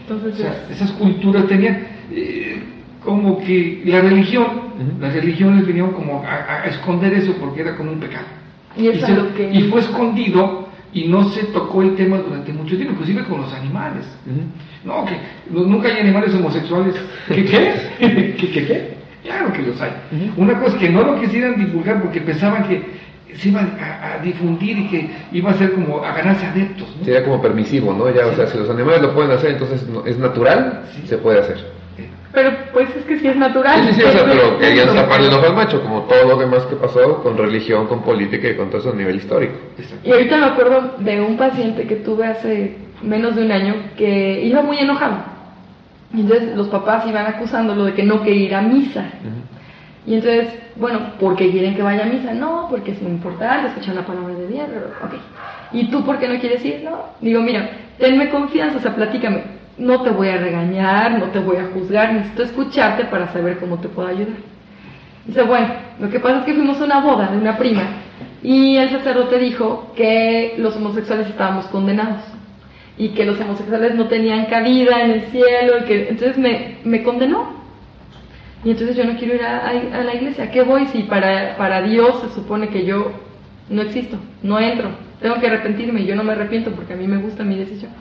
[0.09, 2.59] Entonces, esas culturas tenían eh,
[3.03, 4.45] como que la religión,
[4.99, 8.25] las religiones venían como a, esconder eso porque era como un pecado.
[8.75, 13.53] Y, fue escondido y no se tocó el tema durante mucho tiempo, inclusive con los
[13.53, 14.05] animales.
[14.83, 15.15] No, que
[15.51, 16.95] nunca hay animales homosexuales.
[17.27, 17.73] ¿Qué qué?
[18.39, 18.93] ¿Qué, qué, qué?
[19.23, 19.91] Claro que los hay.
[20.37, 22.81] Una cosa es que no lo quisieran divulgar porque pensaban que
[23.35, 26.87] se iba a, difundir y que iba a ser como a ganarse adeptos.
[27.03, 28.09] Sería como permisivo, ¿no?
[28.09, 31.79] Ya, o sea, si los animales lo pueden hacer, entonces es natural, se puede hacer.
[32.31, 33.81] Pero pues es que sí es natural.
[33.81, 36.37] Sí, sí, sí, o sea, pero querían taparle el ojo al macho, como todo lo
[36.37, 39.55] demás que pasó con religión, con política y con todo eso a nivel histórico.
[40.03, 44.41] Y ahorita me acuerdo de un paciente que tuve hace menos de un año que
[44.43, 45.17] iba muy enojado.
[46.13, 49.05] Y entonces los papás iban acusándolo de que no quería ir a misa.
[50.05, 52.33] Y entonces, bueno, ¿por qué quieren que vaya a misa?
[52.33, 54.67] No, porque es muy importante escuchar la palabra de Dios.
[55.03, 55.13] Ok.
[55.71, 56.81] ¿Y tú por qué no quieres ir?
[56.83, 57.05] No.
[57.21, 59.43] Digo, mira, tenme confianza, o sea, platícame.
[59.77, 63.77] No te voy a regañar, no te voy a juzgar, necesito escucharte para saber cómo
[63.79, 64.37] te puedo ayudar.
[65.25, 65.67] Dice, bueno,
[65.99, 67.83] lo que pasa es que fuimos a una boda de una prima
[68.41, 72.23] y el sacerdote dijo que los homosexuales estábamos condenados
[72.97, 77.03] y que los homosexuales no tenían cabida en el cielo y que entonces me, me
[77.03, 77.59] condenó
[78.63, 79.71] y entonces yo no quiero ir a,
[80.03, 80.45] la iglesia.
[80.45, 83.11] ¿A qué voy si para, para Dios se supone que yo
[83.69, 84.89] no existo, no entro?
[85.21, 87.91] Tengo que arrepentirme y yo no me arrepiento porque a mí me gusta mi decisión.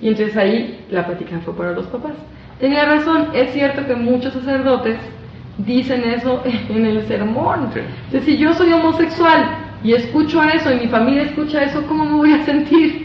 [0.00, 2.14] Y entonces ahí la plática fue para los papás.
[2.58, 4.96] Tenía razón, es cierto que muchos sacerdotes
[5.58, 7.70] dicen eso en el sermón.
[7.74, 9.48] Entonces, si yo soy homosexual
[9.82, 13.03] y escucho eso y mi familia escucha eso, ¿cómo me voy a sentir?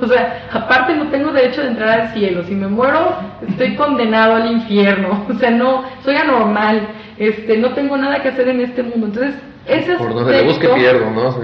[0.00, 2.42] O sea, aparte no tengo derecho de entrar al cielo.
[2.44, 5.24] Si me muero, estoy condenado al infierno.
[5.34, 6.88] O sea, no, soy anormal.
[7.18, 9.06] Este, no tengo nada que hacer en este mundo.
[9.06, 9.34] Entonces,
[9.66, 11.34] ese aspecto, pierdo, ¿no?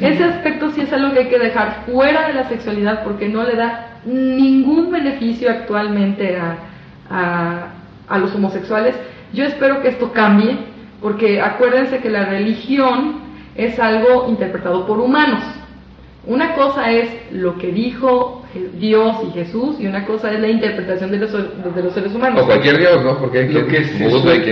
[0.00, 3.44] Ese aspecto sí es algo que hay que dejar fuera de la sexualidad porque no
[3.44, 6.56] le da ningún beneficio actualmente a,
[7.10, 7.66] a,
[8.08, 8.96] a los homosexuales.
[9.32, 10.58] Yo espero que esto cambie
[11.00, 13.20] porque acuérdense que la religión
[13.54, 15.42] es algo interpretado por humanos.
[16.26, 18.44] Una cosa es lo que dijo
[18.78, 22.42] Dios y Jesús y una cosa es la interpretación de los, de los seres humanos.
[22.42, 23.18] O cualquier Dios, ¿no?
[23.18, 24.42] Porque lo que se, supone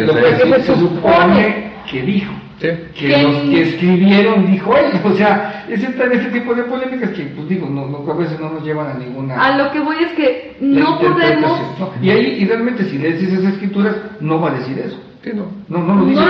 [1.91, 2.33] que dijo.
[2.61, 7.25] Que los que escribieron dijo él, o sea, es en este tipo de polémicas que,
[7.27, 9.41] pues digo, no, no, a veces no nos llevan a ninguna.
[9.41, 11.61] A lo que voy es que no podemos.
[12.03, 15.01] Y ahí, y realmente, si lees esas escrituras, no va a decir eso.
[15.35, 15.47] No?
[15.69, 16.21] No, no, lo dice,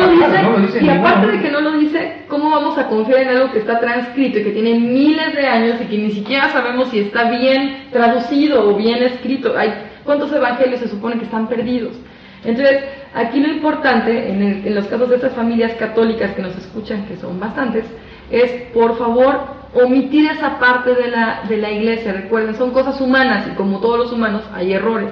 [0.42, 3.28] no lo dice, y aparte de que no lo dice, ¿cómo vamos a confiar en
[3.28, 6.88] algo que está transcrito y que tiene miles de años y que ni siquiera sabemos
[6.88, 9.54] si está bien traducido o bien escrito?
[9.56, 9.72] Hay,
[10.04, 11.92] ¿Cuántos evangelios se supone que están perdidos?
[12.44, 12.82] Entonces,
[13.14, 17.04] aquí lo importante, en, el- en los casos de estas familias católicas que nos escuchan,
[17.06, 17.84] que son bastantes,
[18.30, 22.12] es por favor omitir esa parte de la, de la iglesia.
[22.12, 25.10] Recuerden, son cosas humanas y como todos los humanos hay errores.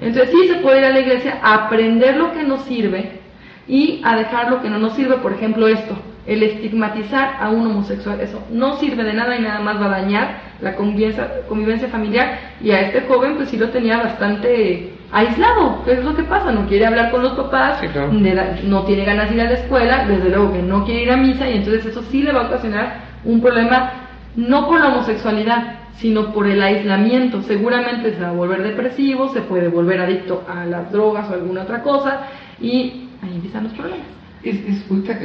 [0.00, 3.20] Entonces sí se puede ir a la iglesia a aprender lo que nos sirve
[3.66, 5.94] y a dejar lo que no nos sirve, por ejemplo esto,
[6.26, 10.00] el estigmatizar a un homosexual, eso no sirve de nada y nada más va a
[10.00, 15.82] dañar la convivencia, convivencia familiar y a este joven pues sí lo tenía bastante aislado,
[15.84, 16.52] ¿qué es lo que pasa?
[16.52, 18.12] No quiere hablar con los papás, Sí, claro.
[18.12, 21.16] no tiene ganas de ir a la escuela, desde luego que no quiere ir a
[21.16, 23.92] misa y entonces eso sí le va a ocasionar un problema
[24.36, 27.42] no por la homosexualidad, sino por el aislamiento.
[27.42, 31.62] Seguramente se va a volver depresivo, se puede volver adicto a las drogas o alguna
[31.62, 32.20] otra cosa
[32.60, 34.06] y ahí empiezan los problemas.
[34.42, 35.18] Es, es ahorita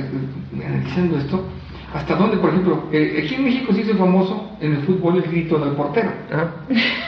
[0.66, 1.44] analizando esto,
[1.94, 5.24] hasta dónde, por ejemplo, eh, aquí en México se hizo famoso en el fútbol el
[5.30, 6.10] grito del portero.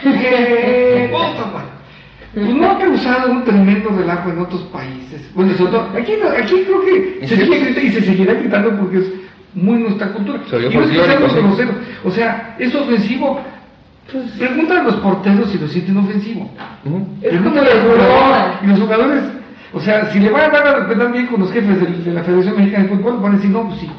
[0.05, 1.10] ¡Eh!
[2.36, 5.31] Pues no ha causado un tremendo relajo en otros países.
[5.34, 8.77] Bueno, sobre todo, aquí, no- aquí creo que se sigue gritando y se seguirá gritando
[8.77, 9.13] porque es
[9.56, 10.41] muy nuestra cultura.
[10.52, 11.76] Y no es groseros.
[12.04, 13.39] O sea, es ofensivo.
[14.12, 16.52] Pues, pregúntale a los porteros si lo sienten ofensivo.
[17.22, 17.84] Es como los jugadores.
[17.84, 18.60] broma.
[18.62, 19.24] Y los jugadores,
[19.74, 22.24] o sea, si le van a dar a respetar bien con los jefes de, la
[22.24, 23.89] Federación Mexicana de Fútbol, van a decir, no, pues sí.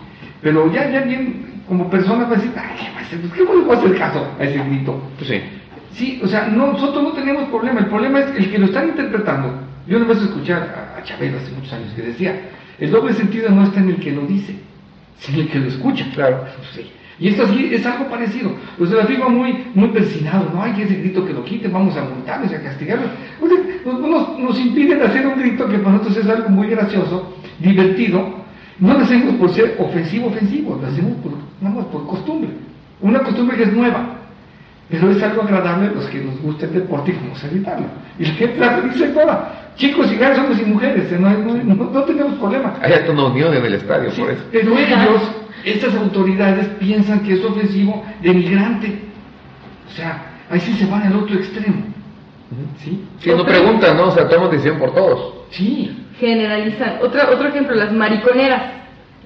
[0.42, 3.21] Pero ya, ya bien, como persona, van a decir, ay, ¿qué va a hacer?
[3.21, 5.03] Pues, ¿qué le voy a hacer caso a ese grito?
[5.16, 5.40] Pues sí.
[5.92, 8.88] Sí, o sea, no, nosotros no tenemos problema, el problema es el que lo están
[8.88, 9.51] interpretando.
[9.88, 12.38] Yo no me escuché a, a Chabelo hace muchos años que decía,
[12.79, 14.57] el doble sentido no está en el que lo dice,
[15.18, 16.07] sino el que lo escucha.
[16.14, 16.44] Claro.
[16.74, 16.90] Sí.
[17.18, 18.52] Y esto es algo parecido.
[18.76, 21.66] Pues se la firma muy, muy persinado, no hay que ese grito que lo quite,
[21.68, 23.09] vamos a multarlos a castigarlos.
[23.40, 23.57] O sea,
[23.98, 28.44] nos, nos- impiden hacer un grito que para nosotros es algo muy gracioso, divertido.
[28.79, 32.50] No lo hacemos por ser ofensivo, ofensivo, lo hacemos por, nada por costumbre.
[33.00, 34.15] Una costumbre que es nueva.
[34.88, 37.87] Pero es algo agradable a los que nos gusta el deporte y vamos a evitarlo.
[38.18, 39.53] Y la gente la dice toda.
[39.77, 42.75] Chicos y grandes, hombres y mujeres, no, hay- no, hay- no- no tenemos problema.
[42.81, 44.42] Hay hasta una unión en el estadio Sí, por eso.
[44.53, 45.22] pero ellos,
[45.64, 48.99] estas autoridades, piensan que es ofensivo de migrante.
[49.88, 51.83] O sea, ahí sí se van al otro extremo.
[52.79, 53.05] ¿Sí?
[53.18, 54.05] Sí, no preguntan, ¿no?
[54.07, 55.35] O sea, toman decisión por todos.
[55.51, 56.05] Sí.
[56.20, 56.99] Generalizan.
[57.03, 58.62] Otra, otro ejemplo, las mariconeras.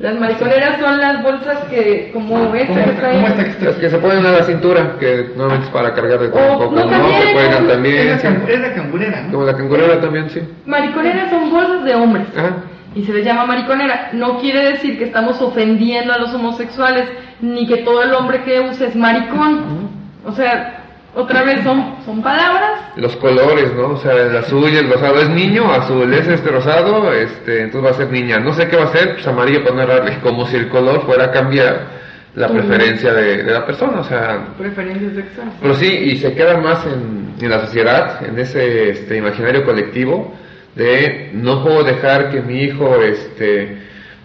[0.00, 3.14] Las mariconeras son las bolsas que, como esta ¿Cómo que esta- trae.
[3.16, 6.28] cómo esta Las que se ponen a la cintura, que normalmente es para cargar de
[6.28, 6.90] todo O- un poco, no, ¿no?
[6.90, 8.26] también, Se cuelgan como- Es también, la, sí.
[8.62, 9.32] la cangurera, ¿no?
[9.32, 10.40] Como la cangurera también, sí.
[10.64, 12.26] Mariconeras son bolsas de hombres.
[12.34, 12.50] Ajá.
[12.94, 14.08] Y se les llama mariconera.
[14.14, 17.04] No quiere decir que estamos ofendiendo a los homosexuales,
[17.42, 19.90] ni que todo el hombre que use es maricón.
[20.26, 20.79] O sea,
[21.14, 22.92] otra vez son, son palabras.
[22.96, 23.90] Los colores, ¿no?
[23.90, 27.90] O sea, el azul y el rosado es niño, azul es este rosado, este, entonces
[27.90, 28.38] va a ser niña.
[28.38, 31.30] No sé qué va a ser, pues amarillo errarle, como si el color fuera a
[31.32, 32.00] cambiar
[32.34, 35.54] la preferencia de, de la persona, o sea, Preferencias sexuales.
[35.60, 40.32] Pero sí, y se queda más en, en la sociedad, en ese este, imaginario colectivo
[40.76, 43.78] de no puedo dejar que mi hijo este,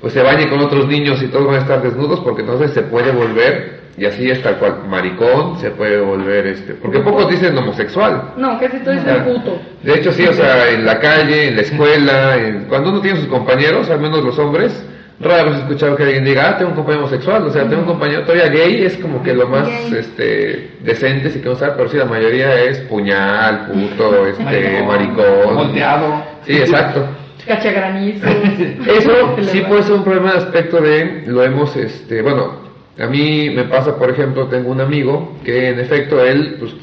[0.06, 2.84] pues se bañe con otros niños y todos van a estar desnudos porque entonces se
[2.84, 7.58] puede volver, y así es tal cual, maricón, se puede volver, este, porque pocos dicen
[7.58, 8.34] homosexual.
[8.38, 9.60] No, casi todo es O sea, el puto.
[9.82, 13.18] De hecho, sí, o sea, en la calle, en la escuela, en- cuando uno tiene
[13.18, 14.86] sus compañeros, al menos los hombres,
[15.20, 17.82] rara vez he escuchado que alguien diga, ah, tengo un compañero homosexual, o sea, tengo
[17.82, 19.96] un compañero todavía gay, es como que lo más Gay.
[19.98, 25.56] este, decente, si queremos saber, pero sí, la mayoría es puñal, puto, este, Maricón, maricón.
[25.56, 26.24] Volteado.
[26.46, 27.08] Sí, exacto.
[27.46, 28.28] Cachagranizo.
[28.88, 32.66] Eso sí puede ser un problema de aspecto de, lo hemos, este, bueno,
[33.00, 36.74] a mí me pasa, por ejemplo, tengo un amigo que en efecto él, pues,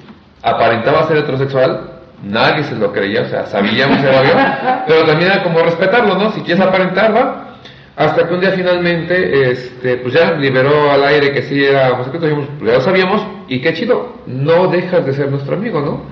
[0.43, 1.91] aparentaba ser heterosexual,
[2.23, 6.33] nadie se lo creía, o sea, sabíamos que era pero también era como respetarlo, ¿no?
[6.33, 7.49] Si quieres aparentar, va.
[7.95, 12.23] Hasta que un día finalmente, este, pues ya liberó al aire que sí era homosexual,
[12.23, 16.03] dijimos, pues ya lo sabíamos, y qué chido, no dejas de ser nuestro amigo, ¿no?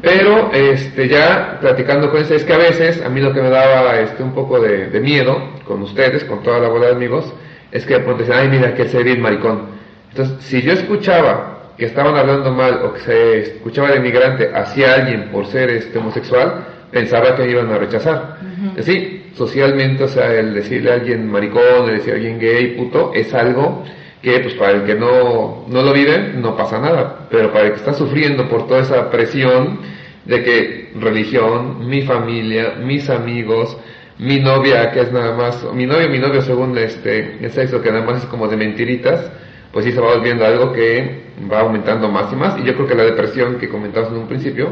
[0.00, 3.50] Pero este ya platicando con ese, es que a veces a mí lo que me
[3.50, 7.30] daba este un poco de, de miedo con ustedes, con toda la bola de amigos,
[7.70, 9.66] es que de pronto ay mira que se bien maricón.
[10.10, 14.94] Entonces, si yo escuchaba que estaban hablando mal o que se escuchaba de migrante hacia
[14.94, 18.36] alguien por ser este homosexual, pensaba que me iban a rechazar.
[18.80, 23.12] Sí, socialmente, o sea, el decirle a alguien maricón, el decirle a alguien gay, puto,
[23.14, 23.84] es algo
[24.22, 27.72] que pues para el que no, no lo vive no pasa nada, pero para el
[27.72, 29.80] que está sufriendo por toda esa presión
[30.24, 33.76] de que religión, mi familia, mis amigos,
[34.18, 37.90] mi novia que es nada más, mi novio, mi novio según este, el sexo que
[37.90, 39.32] nada más es como de mentiritas,
[39.72, 42.58] pues sí se va volviendo algo que va aumentando más y más.
[42.60, 44.68] Y yo creo que la depresión que comentabas en un principio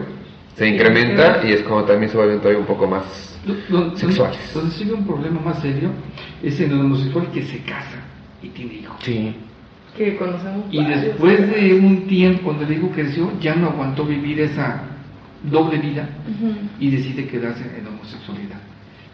[0.57, 3.39] se incrementa y es como también se vuelven todavía un poco más
[3.69, 4.39] Donde, Sexuales.
[4.53, 5.91] donde sigue un problema más serio
[6.43, 8.03] es en el homosexual que se casa
[8.43, 8.97] y tiene hijos.
[9.01, 9.35] Sí.
[9.97, 10.67] Que conocemos.
[10.71, 14.85] Y después de un tiempo, cuando el hijo creció, ya no aguantó vivir esa,
[15.43, 16.09] doble vida
[16.79, 18.59] y decide quedarse en la homosexualidad.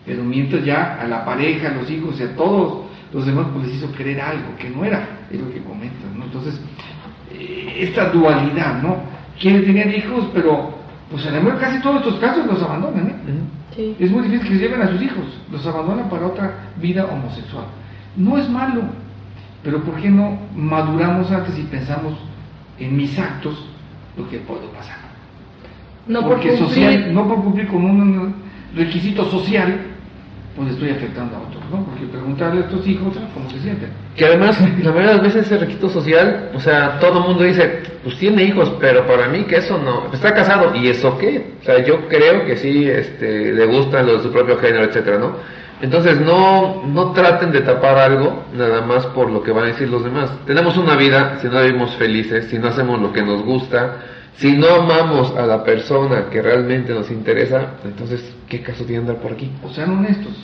[0.05, 3.67] Pero mientras ya a la pareja, a los hijos y a todos los demás pues
[3.67, 6.25] les hizo creer algo que no era, es lo que comentan, ¿no?
[6.25, 6.61] Entonces,
[7.33, 8.97] eh, esta dualidad, ¿no?
[9.41, 10.76] Quiere tener hijos, pero
[11.11, 13.95] pues en la casi todos estos casos los abandonan, ¿eh?
[13.99, 17.65] Es muy difícil que se lleven a sus hijos, los abandonan para otra vida homosexual.
[18.17, 18.83] No es malo,
[19.63, 22.15] pero ¿por qué no maduramos antes y pensamos
[22.79, 23.67] en mis actos
[24.17, 24.97] lo que puedo pasar?
[26.07, 26.87] No Porque por cumplir.
[26.87, 28.35] social, no por cumplir con un
[28.75, 29.96] requisito social,
[30.57, 31.85] pues estoy afectando a otros, ¿no?
[31.85, 33.91] Porque preguntarle a estos hijos cómo se sienten.
[34.17, 37.45] Que además, la mayoría de las veces ese requisito social, o sea, todo el mundo
[37.45, 41.57] dice, pues tiene hijos, pero para mí que eso no, está casado, ¿y eso qué?
[41.61, 45.19] O sea, yo creo que sí, este, le gustan los de su propio género, etcétera,
[45.19, 45.37] ¿no?
[45.83, 49.91] Entonces no, no traten de tapar algo nada más por lo que van a decir
[49.91, 50.31] los demás.
[50.47, 53.99] Tenemos una vida, si no vivimos felices, si no hacemos lo que nos gusta,
[54.37, 59.17] si no amamos a la persona que realmente nos interesa, entonces, ¿qué caso tiene andar
[59.17, 59.51] por aquí?
[59.65, 60.35] O sean honestos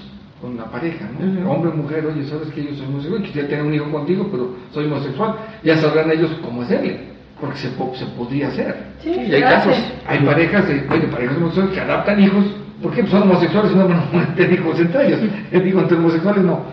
[0.40, 1.50] con la pareja, ¿no?
[1.50, 4.86] Hombre, mujer, oye, sabes que yo soy homosexual, quisiera tener un hijo contigo, pero soy
[4.86, 5.36] homosexual.
[5.62, 7.00] Ya sabrán ellos cómo hacerle,
[7.38, 8.74] porque se, se podría hacer.
[9.02, 9.76] Sí, y hay casos.
[10.06, 12.44] Hay parejas, oye, parejas homosexuales que adaptan hijos,
[12.82, 13.02] ¿por qué?
[13.02, 15.20] Pues son homosexuales y no van a tener hijos entre ellos.
[15.64, 16.64] Digo, entre homosexuales no.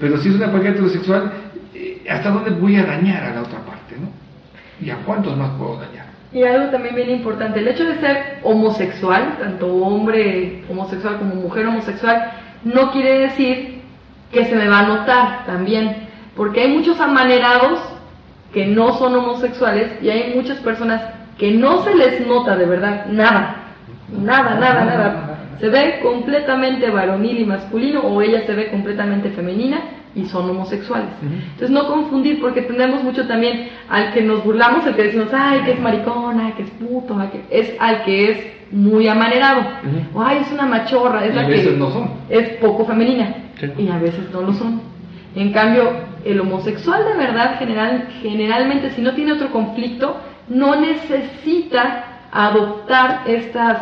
[0.00, 1.32] Pero si es una pareja heterosexual,
[1.74, 4.08] eh, ¿hasta dónde voy a dañar a la otra parte, no?
[4.84, 6.01] ¿Y a cuántos más puedo dañar?
[6.32, 11.66] Y algo también bien importante, el hecho de ser homosexual, tanto hombre homosexual como mujer
[11.66, 12.32] homosexual,
[12.64, 13.82] no quiere decir
[14.32, 17.80] que se me va a notar también, porque hay muchos amanerados
[18.52, 21.02] que no son homosexuales y hay muchas personas
[21.38, 23.56] que no se les nota de verdad nada,
[24.10, 25.38] nada, nada, nada.
[25.60, 29.80] Se ve completamente varonil y masculino o ella se ve completamente femenina
[30.14, 31.08] y son homosexuales.
[31.22, 35.60] Entonces no confundir porque tenemos mucho también al que nos burlamos, el que decimos, ay,
[35.64, 38.38] que es maricona, que es puto, que es al que es
[38.72, 39.62] muy amanerado,
[40.14, 42.10] o ay, es una machorra, es y la a que veces no son.
[42.28, 43.66] es poco femenina Sí.
[43.78, 44.80] y a veces no lo son.
[45.34, 45.90] En cambio,
[46.24, 50.16] el homosexual de verdad general, generalmente si no tiene otro conflicto,
[50.48, 53.78] no necesita adoptar estas,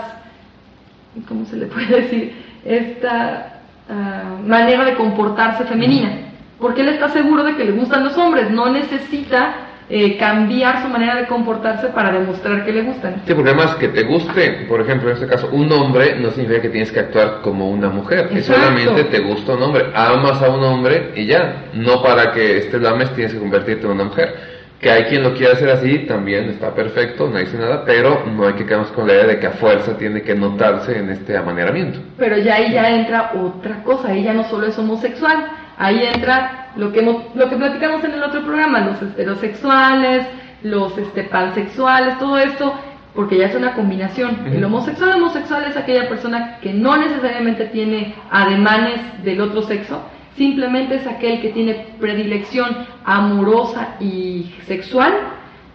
[1.28, 2.35] ¿cómo se le puede decir?
[2.64, 3.60] Esta
[3.91, 6.11] ah, manera de comportarse femenina.
[6.59, 9.55] Porque él está seguro de que le gustan los hombres, no necesita
[9.93, 13.22] eh, cambiar su manera de comportarse para demostrar que le gustan.
[13.26, 16.62] Sí, porque además que te guste, por ejemplo, en este caso, un hombre no significa
[16.62, 20.49] que tienes que actuar como una mujer, que solamente te gusta un hombre, amas a
[20.49, 24.05] un hombre y ya, no para que este lo ames tienes que convertirte en una
[24.05, 24.60] mujer.
[24.81, 28.47] Que hay quien lo quiera hacer así, también está perfecto, no dice nada, pero no
[28.47, 31.37] hay que quedarnos con la idea de que a fuerza tiene que notarse en este
[31.37, 31.99] amaneramiento.
[32.16, 36.68] Pero ya ahí ya entra otra cosa, ahí ya no solo es homosexual, ahí entra
[36.76, 40.26] lo que, hemos- lo que platicamos en el otro programa, los heterosexuales,
[40.62, 42.72] los este, pansexuales, todo esto,
[43.14, 44.47] porque ya es una combinación.
[44.47, 50.03] El homosexual homosexual es aquella persona que no necesariamente tiene ademanes del otro sexo,
[50.41, 52.68] simplemente es aquel que tiene predilección
[53.05, 55.12] amorosa y sexual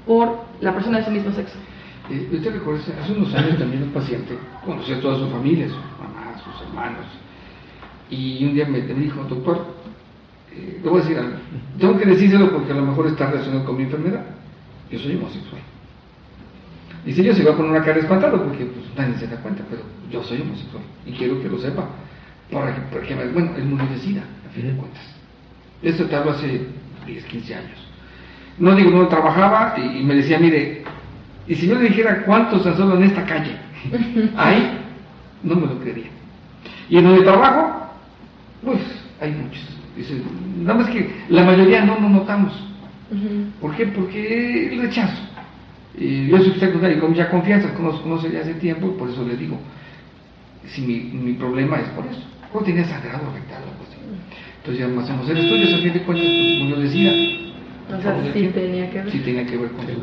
[0.08, 1.56] por la persona de su mismo sexo.
[2.10, 4.36] Eh, yo hace- unos años también un paciente
[4.66, 7.06] conocía a toda su familia, su mamá, sus hermanos,
[8.10, 9.68] y un día me, dijo, doctor,
[10.52, 11.36] eh, le voy a decir algo,
[11.80, 14.26] tengo que decírselo porque a lo mejor está relacionado con mi enfermedad,
[14.90, 15.62] yo soy homosexual.
[17.06, 19.64] Dice, yo se va a poner una cara espantada porque pues, nadie se da cuenta,
[19.70, 21.86] pero yo soy homosexual y quiero que lo sepa,
[22.52, 25.04] para que, porque, bueno, él murió de sida, a fin de cuentas.
[25.84, 26.62] Esto te hablo hace
[27.06, 27.88] 10, 15 años.
[28.58, 30.84] No digo, no trabajaba y, y me decía, mire,
[31.48, 33.56] y si yo le dijera cuántos tan solo en esta calle,
[34.38, 34.80] ahí
[35.44, 36.10] no me lo creería.
[36.90, 37.92] Y en donde trabajo,
[38.64, 38.80] pues
[39.22, 39.64] hay muchos.
[39.96, 40.22] Dice,
[40.58, 42.54] nada más que la mayoría no nos notamos.
[43.62, 43.86] ¿Por qué?
[43.88, 45.22] Porque el rechazo.
[45.98, 49.24] Y yo soy secundario con mucha confianza, conozco, conoce ya hace tiempo, y por eso
[49.24, 49.58] le digo,
[50.68, 52.22] si mi, mi problema es por eso.
[52.52, 53.98] ¿Cómo tenía sangrado rectal o algo así?
[54.66, 57.12] Entonces ya hacemos el estudio, a fin de cuentas, pues, murió de sida.
[57.96, 59.12] O sea, sí tenía que ver.
[59.12, 59.94] Sí tenía que ver con Sí,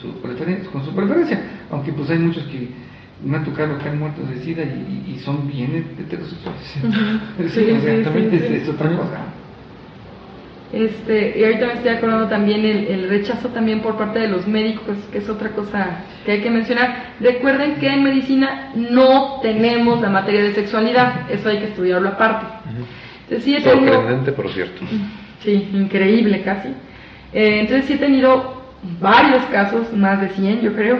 [0.00, 1.40] su, preferencia, con su preferencia.
[1.72, 2.68] Aunque pues hay muchos que
[3.24, 6.74] me han tocado que han muerto de sida y, son bien heterosexuales.
[7.36, 8.54] Pero sí, Sí, o sea, sí, también sí, es, sí.
[8.62, 9.18] es otra cosa.
[10.72, 14.46] Este, y ahorita me estoy acordando también el, el rechazo también por parte de los
[14.46, 17.14] médicos, que es otra cosa que hay que mencionar.
[17.18, 22.46] Recuerden que en medicina no tenemos la materia de sexualidad, eso hay que estudiarlo aparte.
[23.28, 24.82] Entonces, sí he tenido- Sorprendente, pero cierto.
[25.42, 26.68] Sí, increíble casi.
[27.32, 28.62] Eh, entonces sí he tenido
[29.00, 30.98] varios casos, más de 100 yo creo,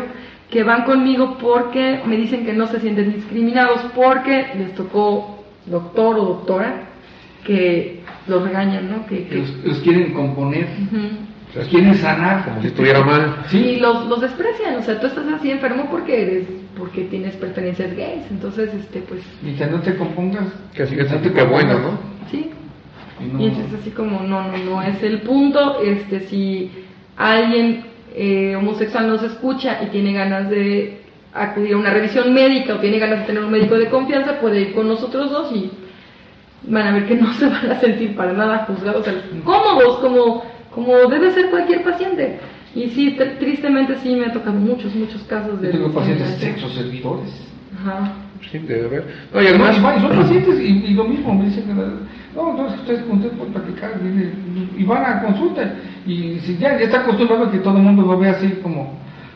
[0.51, 6.17] que van conmigo porque me dicen que no se sienten discriminados porque les tocó doctor
[6.19, 6.83] o doctora
[7.45, 9.07] que los regañan, ¿no?
[9.07, 10.67] Que, los, los quieren componer,
[11.55, 12.45] los quieren sanar.
[12.45, 13.37] Como si estuviera mal.
[13.53, 16.45] Y los, los desprecian, o sea, tú estás así enfermo porque eres
[16.79, 18.25] porque tienes preferencias gays.
[18.31, 20.45] Entonces, este, pues, Mientras no te compongas.
[20.75, 21.99] Que que siento te que bueno, ¿no?
[22.31, 22.51] sí.
[23.21, 25.81] y no- Y entonces así como, no, no, no es el punto.
[25.83, 26.71] Este, si
[27.17, 31.01] alguien eh, homosexual nos escucha y tiene ganas de
[31.35, 34.61] acudir a una revisión médica o tiene ganas de tener un médico de confianza, puede
[34.63, 35.71] ir con nosotros dos y
[36.69, 39.15] van a ver que no se van a sentir para nada juzgados, o sea,
[39.45, 40.43] cómodos, como,
[40.75, 42.39] como debe ser cualquier paciente.
[42.77, 45.69] Y sí, tr- tristemente sí me ha tocado muchos, muchos casos de...
[45.69, 46.69] Yo tengo pacientes discriminación.
[46.71, 47.47] sexo servidores.
[47.81, 48.13] Ajá.
[48.53, 49.07] Sí, debe haber.
[49.33, 51.65] No, y No, además, y van- y son pacientes y, y lo mismo, me dicen
[51.65, 54.31] que no, no, es que ustedes con ustedes pueden platicar viene,
[54.77, 55.75] y van a consulta
[56.07, 58.93] y si ya, ya está acostumbrado a que todo el mundo lo ve así como,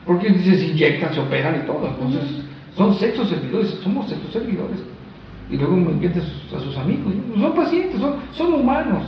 [0.07, 2.43] porque dice, se inyectan, se operan y todo, entonces
[2.77, 4.79] son sexos servidores, somos sexos servidores.
[5.51, 7.41] Y luego me invitan a sus, a sus amigos, ¿no?
[7.43, 9.03] son pacientes, son, son humanos.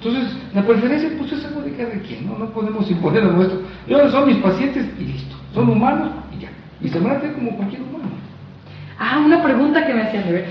[0.00, 2.38] Entonces, la preferencia pues es algo de cada quien, ¿no?
[2.38, 3.60] No podemos imponer lo nuestro.
[3.88, 6.48] Yo son mis pacientes y listo, son humanos y ya.
[6.80, 8.04] Y se van a hacer como cualquier humano.
[8.98, 10.46] Ah, una pregunta que me hacían de ver.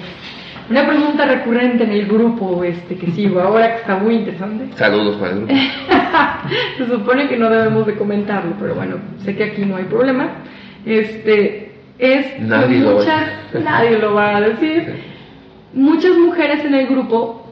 [0.69, 4.67] Una pregunta recurrente en el grupo este que sigo ahora que está muy interesante.
[4.75, 5.53] saludos para el grupo.
[6.77, 10.27] Se supone que no debemos de comentarlo, pero bueno, sé que aquí no hay problema.
[10.85, 13.61] Este es Nadie que lo va a muchas, decir.
[13.63, 14.93] nadie lo va a decir.
[15.73, 17.46] Muchas mujeres en el grupo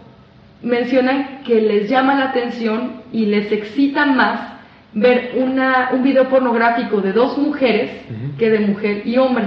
[0.62, 4.56] mencionan que les llama la atención y les excita más
[4.94, 7.92] ver una, un video pornográfico de dos mujeres
[8.40, 9.46] que de mujer y hombre.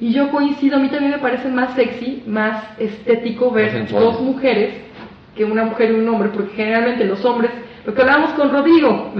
[0.00, 4.74] Y yo coincido, a mí también me parece más sexy, más estético ver dos mujeres
[5.36, 7.50] que una mujer y un hombre, porque generalmente los hombres,
[7.84, 9.12] lo que hablábamos con Rodrigo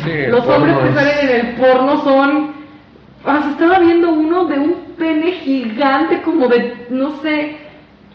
[0.00, 2.52] Sí, el los hombres que salen en el porno son,
[3.24, 7.56] ah, se estaba viendo uno de un pene gigante como de, no sé,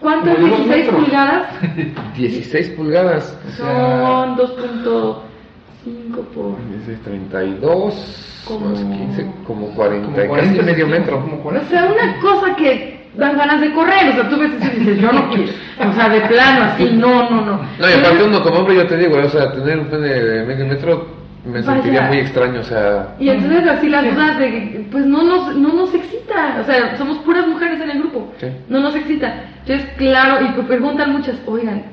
[0.02, 0.96] dos 16 metros.
[1.04, 1.48] pulgadas,
[2.18, 3.38] 16 pulgadas.
[3.48, 6.58] O sea, son 2.5 por...
[6.70, 11.22] 16, 32, Como- más 15, como 40, como casi 40 medio centímetros, metro.
[11.22, 11.70] Como O 40.
[11.70, 15.00] sea, una cosa que dan ganas de correr, o sea, tú ves eso y dices,
[15.00, 17.58] yo no quiero, o sea, de plano, así, no, no, no.
[17.80, 20.46] No, y aparte uno como hombre, yo te digo, o sea, tener un pene de
[20.46, 21.08] medio metro
[21.46, 21.74] me Vaya.
[21.74, 23.16] sentiría muy extraño, o sea...
[23.20, 26.98] Y entonces así las dudas de que, pues no nos, no nos excita, o sea,
[26.98, 28.48] somos puras mujeres en el grupo, Sí.
[28.70, 29.46] no nos excita.
[29.66, 31.84] Entonces, claro, y preguntan muchas, oigan,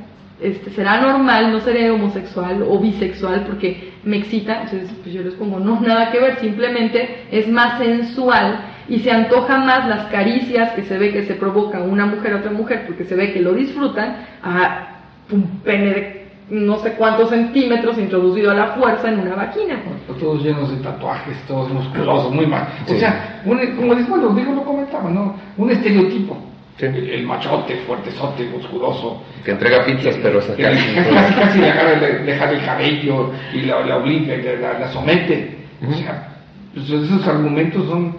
[0.41, 4.63] este, ¿será normal, no seré homosexual o bisexual porque me excita?
[4.63, 9.11] Entonces, pues yo les pongo, no, nada que ver, simplemente es más sensual y se
[9.11, 12.85] antoja más las caricias que se ve que se provoca una mujer a otra mujer
[12.87, 14.89] porque se ve que lo disfrutan a
[15.31, 16.18] un pene de
[16.51, 19.81] no sé cuántos centímetros introducido a la fuerza en una vagina.
[20.19, 22.67] Todos llenos de tatuajes, todos musculosos, muy mal.
[22.87, 25.35] O sea, un, como después lo digo, lo comentaba, ¿no?
[25.57, 26.37] Un estereotipo.
[26.79, 26.87] Sí.
[26.87, 29.23] El, el machote, fuertezote, musculoso.
[29.45, 30.95] Que entrega pizzas, pero Que casi...
[30.95, 34.79] casi, casi, casi le agarra, le, el cabello y la, la obliga y la, la-
[34.79, 35.59] la somete.
[35.87, 36.29] O sea,
[36.75, 38.15] pues esos argumentos son,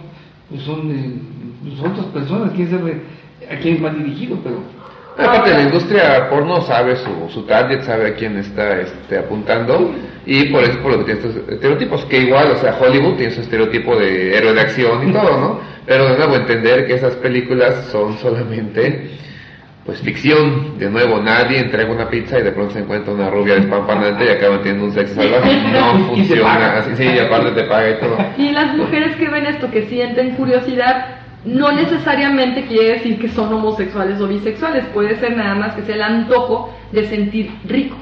[0.50, 1.10] pues son de
[1.62, 3.00] pues, otras personas, quién sabe
[3.50, 4.56] a quién va dirigido, pero
[5.20, 9.94] Aparte, la industria porno sabe su, su target, sabe a quién está este, apuntando.
[10.26, 13.32] Y por eso por lo que tiene estos estereotipos, que igual, o sea, Hollywood tiene
[13.32, 15.60] su estereotipo de héroe de acción y todo, ¿no?
[15.86, 19.10] Pero de nuevo entender que esas películas son solamente
[19.84, 23.54] pues ficción, de nuevo nadie entrega una pizza y de pronto se encuentra una rubia
[23.54, 27.90] despampanante y acaban teniendo un sexo salvaje, no funciona así, sí, y aparte te paga
[27.90, 28.16] y todo.
[28.36, 33.52] Y las mujeres que ven esto, que sienten curiosidad, no necesariamente quiere decir que son
[33.52, 37.96] homosexuales o bisexuales, puede ser nada más que sea el antojo de sentir rico.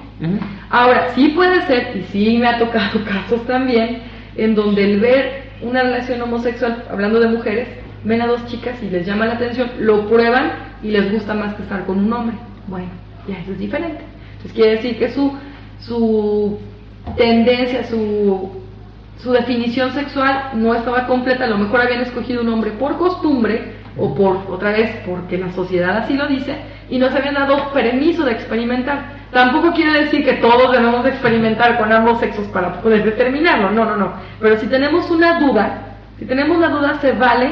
[0.70, 4.02] Ahora, sí puede ser, y sí me ha tocado casos también,
[4.36, 7.68] en donde el ver una relación homosexual, hablando de mujeres,
[8.04, 11.54] ven a dos chicas y les llama la atención, lo prueban y les gusta más
[11.54, 12.36] que estar con un hombre.
[12.66, 12.88] Bueno,
[13.28, 14.02] ya eso es diferente.
[14.32, 15.32] Entonces quiere decir que su,
[15.80, 16.58] su
[17.16, 18.50] tendencia, su,
[19.22, 23.78] su definición sexual no estaba completa, a lo mejor habían escogido un hombre por costumbre
[23.96, 26.56] o por otra vez porque la sociedad así lo dice
[26.88, 29.18] y no se habían dado permiso de experimentar.
[29.32, 33.84] Tampoco quiere decir que todos debemos de experimentar con ambos sexos para poder determinarlo, no,
[33.84, 34.12] no, no.
[34.40, 37.50] Pero si tenemos una duda, si tenemos la duda se vale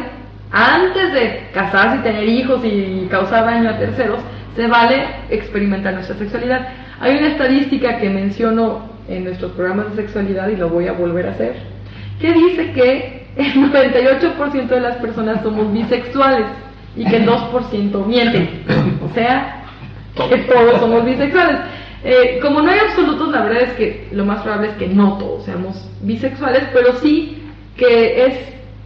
[0.52, 4.20] antes de casarse y tener hijos y causar daño a terceros,
[4.54, 6.68] se vale experimentar nuestra sexualidad.
[7.00, 11.26] Hay una estadística que menciono en nuestros programas de sexualidad y lo voy a volver
[11.26, 11.56] a hacer,
[12.20, 16.46] que dice que el 98% de las personas somos bisexuales
[16.96, 18.64] y que el 2% mienten.
[19.04, 19.64] O sea,
[20.28, 21.60] que todos somos bisexuales.
[22.04, 25.18] Eh, como no hay absolutos, la verdad es que lo más probable es que no
[25.18, 27.42] todos seamos bisexuales, pero sí
[27.76, 28.38] que es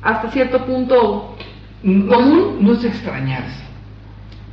[0.03, 1.37] hasta cierto punto
[1.83, 2.57] no, común.
[2.61, 3.63] no es extrañarse.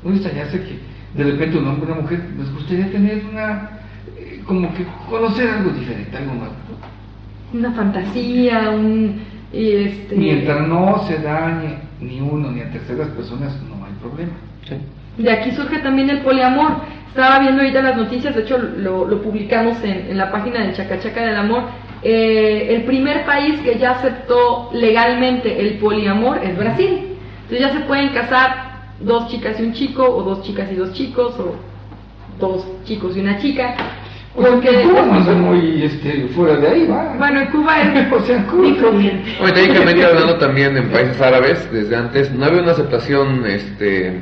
[0.04, 0.80] No es extrañarse que
[1.24, 3.77] de repente un hombre y una mujer les gustaría tener una,
[4.48, 6.54] como que conocer algo diferente, algo nuevo.
[7.54, 9.22] una fantasía, un
[9.54, 14.34] y este Mientras no se dañe ni uno ni a terceras personas, no hay problema.
[15.18, 16.72] De aquí surge también el poliamor.
[17.08, 20.74] Estaba viendo ahorita las noticias, de hecho lo, lo publicamos en, en, la página de
[20.74, 21.64] Chacachaca del Amor.
[22.04, 27.18] Eh, el primer país que ya aceptó legalmente el poliamor es Brasil.
[27.44, 28.68] Entonces ya se pueden casar
[29.00, 31.56] dos chicas y un chico, o dos chicas y dos chicos, o
[32.40, 33.76] dos chicos y una chica.
[34.38, 37.16] Porque Cuba no es muy este, fuera de ahí, va.
[37.18, 38.68] Bueno, en Cuba es o sea, Cuba.
[39.40, 44.22] Bueno, técnicamente hablando también en países árabes, desde antes no había una aceptación este,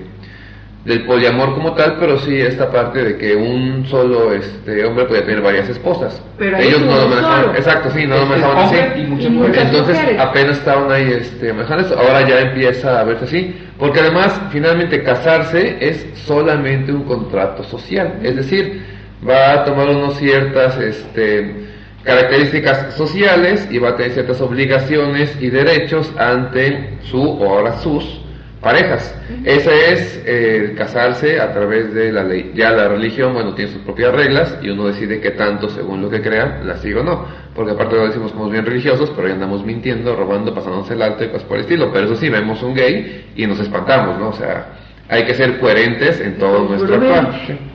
[0.86, 5.26] del poliamor como tal, pero sí esta parte de que un solo este hombre podía
[5.26, 6.22] tener varias esposas.
[6.38, 7.56] Pero Ellos no lo manejaban, solo.
[7.58, 8.76] exacto, sí, no lo manejaban así.
[9.02, 10.22] y muchas Y muchas Entonces mujeres.
[10.22, 15.04] apenas estaban ahí este, manejando eso, ahora ya empieza a verse así, porque además finalmente
[15.04, 18.95] casarse es solamente un contrato social, es decir,
[19.28, 21.68] va a tomar unas ciertas este,
[22.04, 28.22] características sociales y va a tener ciertas obligaciones y derechos ante su o ahora sus
[28.66, 29.16] parejas.
[29.44, 32.52] Ese es eh, casarse a través de la ley.
[32.56, 36.10] Ya la religión, bueno, tiene sus propias reglas y uno decide qué tanto, según lo
[36.10, 37.26] que crea, la sigue o no.
[37.54, 41.24] Porque aparte lo decimos como bien religiosos, pero ya andamos mintiendo, robando, pasándose el alto
[41.24, 41.92] y cosas por el estilo.
[41.94, 44.30] Pero eso sí, vemos un gay y nos espantamos, ¿no?
[44.30, 44.74] O sea,
[45.10, 47.75] hay que ser coherentes en todo nuestro actuar.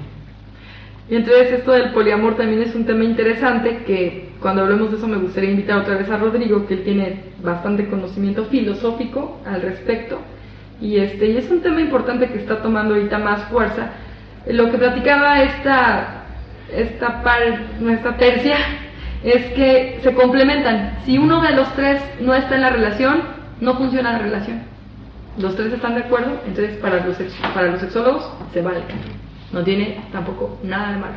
[1.10, 5.08] Y entonces esto del poliamor también es un tema interesante que cuando hablemos de eso
[5.08, 10.20] me gustaría invitar otra vez a Rodrigo, que él tiene bastante conocimiento filosófico al respecto.
[10.80, 13.90] Y, este, y es un tema importante que está tomando ahorita más fuerza.
[14.46, 16.26] Lo que platicaba esta,
[16.72, 17.40] esta, par,
[17.80, 18.56] nuestra tercia
[19.24, 20.98] es que se complementan.
[21.04, 23.22] Si uno de los tres no está en la relación,
[23.60, 24.62] no funciona la relación.
[25.38, 27.16] Los tres están de acuerdo, entonces para los,
[27.52, 28.82] para los sexólogos se vale.
[29.52, 31.14] No tiene tampoco nada de malo.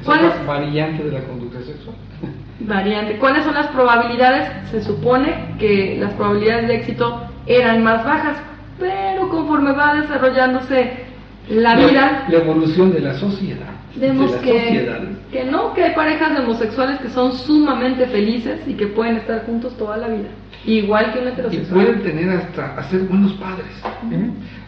[0.00, 1.96] Es ¿Cuál otra es variante de la conducta sexual.
[2.60, 3.18] variante?
[3.18, 4.70] ¿Cuáles son las probabilidades?
[4.70, 8.38] Se supone que las probabilidades de éxito eran más bajas,
[8.78, 11.04] pero conforme va desarrollándose
[11.48, 13.81] la vida, La evolución de la sociedad.
[13.96, 14.88] Vemos que,
[15.30, 19.76] que no, que hay parejas homosexuales que son sumamente felices y que pueden estar juntos
[19.76, 20.28] toda la vida,
[20.64, 21.84] igual que un Y heterosexual.
[21.84, 23.66] pueden tener hasta a ser buenos padres.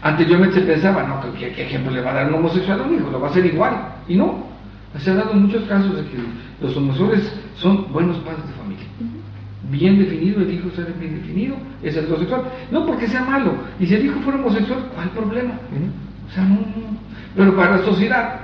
[0.02, 2.94] Anteriormente se pensaba, no, ¿qué, qué ejemplo le va a dar un homosexual a un
[2.94, 3.10] hijo?
[3.10, 3.74] Lo va a hacer igual.
[4.08, 4.44] Y no.
[4.98, 6.18] Se ha dado muchos casos de que
[6.60, 8.84] los homosexuales son buenos padres de familia.
[9.70, 12.42] Bien definido, el hijo será bien definido, es heterosexual.
[12.70, 13.54] No porque sea malo.
[13.80, 15.54] Y si el hijo fuera homosexual, ¿cuál problema?
[16.28, 16.98] O sea, no, no.
[17.34, 18.40] Pero para la sociedad,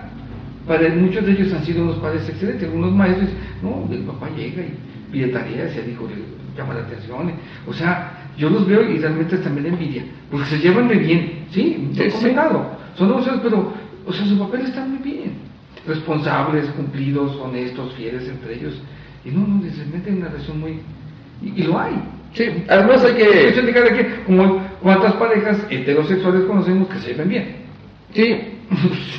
[0.66, 2.68] para muchos de ellos han sido unos padres excelentes.
[2.68, 3.30] Algunos maestros,
[3.62, 4.74] no, el papá llega y
[5.10, 7.32] pide tareas y el hijo le llama la atención.
[7.66, 11.90] O sea, yo los veo y realmente da envidia, porque se llevan muy bien, ¿sí?
[11.92, 12.04] Sí.
[12.04, 12.78] Documentado.
[12.96, 13.72] Son homosexuales, pero,
[14.06, 15.32] o sea, su papel está muy bien.
[15.86, 18.80] Responsables, cumplidos, honestos, fieles entre ellos.
[19.24, 20.80] Y no, no, se meten en una relación muy...
[21.42, 21.94] Y, y lo hay.
[22.32, 24.22] Sí, además hay que...
[24.26, 27.56] como cuántas parejas heterosexuales conocemos que se ven bien.
[28.12, 28.59] Sí,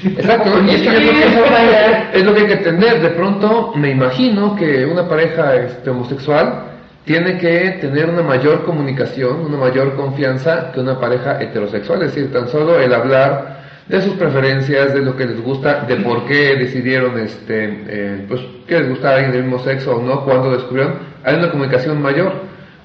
[0.04, 0.62] exacto.
[0.64, 3.02] Y es yo creo que es lo que hay que entender.
[3.02, 6.72] De pronto, me imagino que una pareja este, homosexual
[7.06, 12.04] tiene que tener una mayor comunicación, una mayor confianza que una pareja heterosexual.
[12.04, 15.98] Es decir, tan solo el hablar de sus preferencias, de lo que les gusta, de
[15.98, 20.02] por qué decidieron, este, eh, pues, que les gusta a alguien del mismo sexo o
[20.02, 20.94] no, cuando descubrieron,
[21.24, 22.34] hay una comunicación mayor.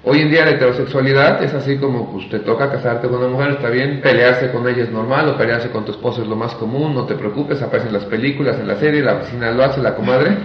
[0.09, 3.51] Hoy en día la heterosexualidad es así como pues te toca casarte con una mujer,
[3.55, 6.55] está bien, pelearse con ella es normal, o pelearse con tu esposo es lo más
[6.55, 9.97] común, no te preocupes, aparecen las películas, en la serie, la vecina lo hace, la
[9.97, 10.37] comadre.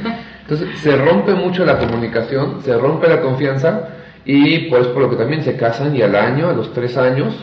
[0.41, 3.89] Entonces se rompe mucho la comunicación, se rompe la confianza
[4.25, 7.35] y pues por lo que también se casan y al año, a los tres años,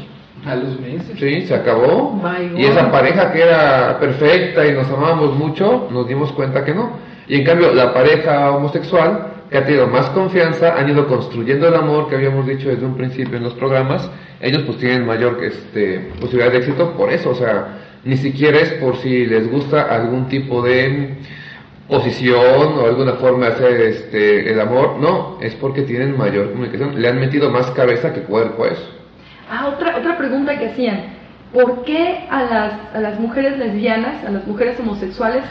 [0.45, 1.17] A los meses.
[1.21, 2.21] sí, se acabó.
[2.57, 6.99] Y esa pareja que era perfecta y nos amábamos mucho, nos dimos cuenta que no.
[7.29, 11.75] Y en cambio la pareja homosexual que ha tenido más confianza, han ido construyendo el
[11.75, 16.11] amor que habíamos dicho desde un principio en los programas, ellos pues tienen mayor este,
[16.21, 20.29] posibilidad de éxito por eso, o sea, ni siquiera es por si les gusta algún
[20.29, 21.17] tipo de
[21.89, 27.01] posición o alguna forma de hacer este, el amor, no, es porque tienen mayor comunicación,
[27.01, 28.91] le han metido más cabeza que cuerpo a eso.
[29.51, 31.17] Ah, otra, otra pregunta que hacían.
[31.53, 35.45] ¿Por qué a las, a las mujeres lesbianas, a las mujeres homosexuales,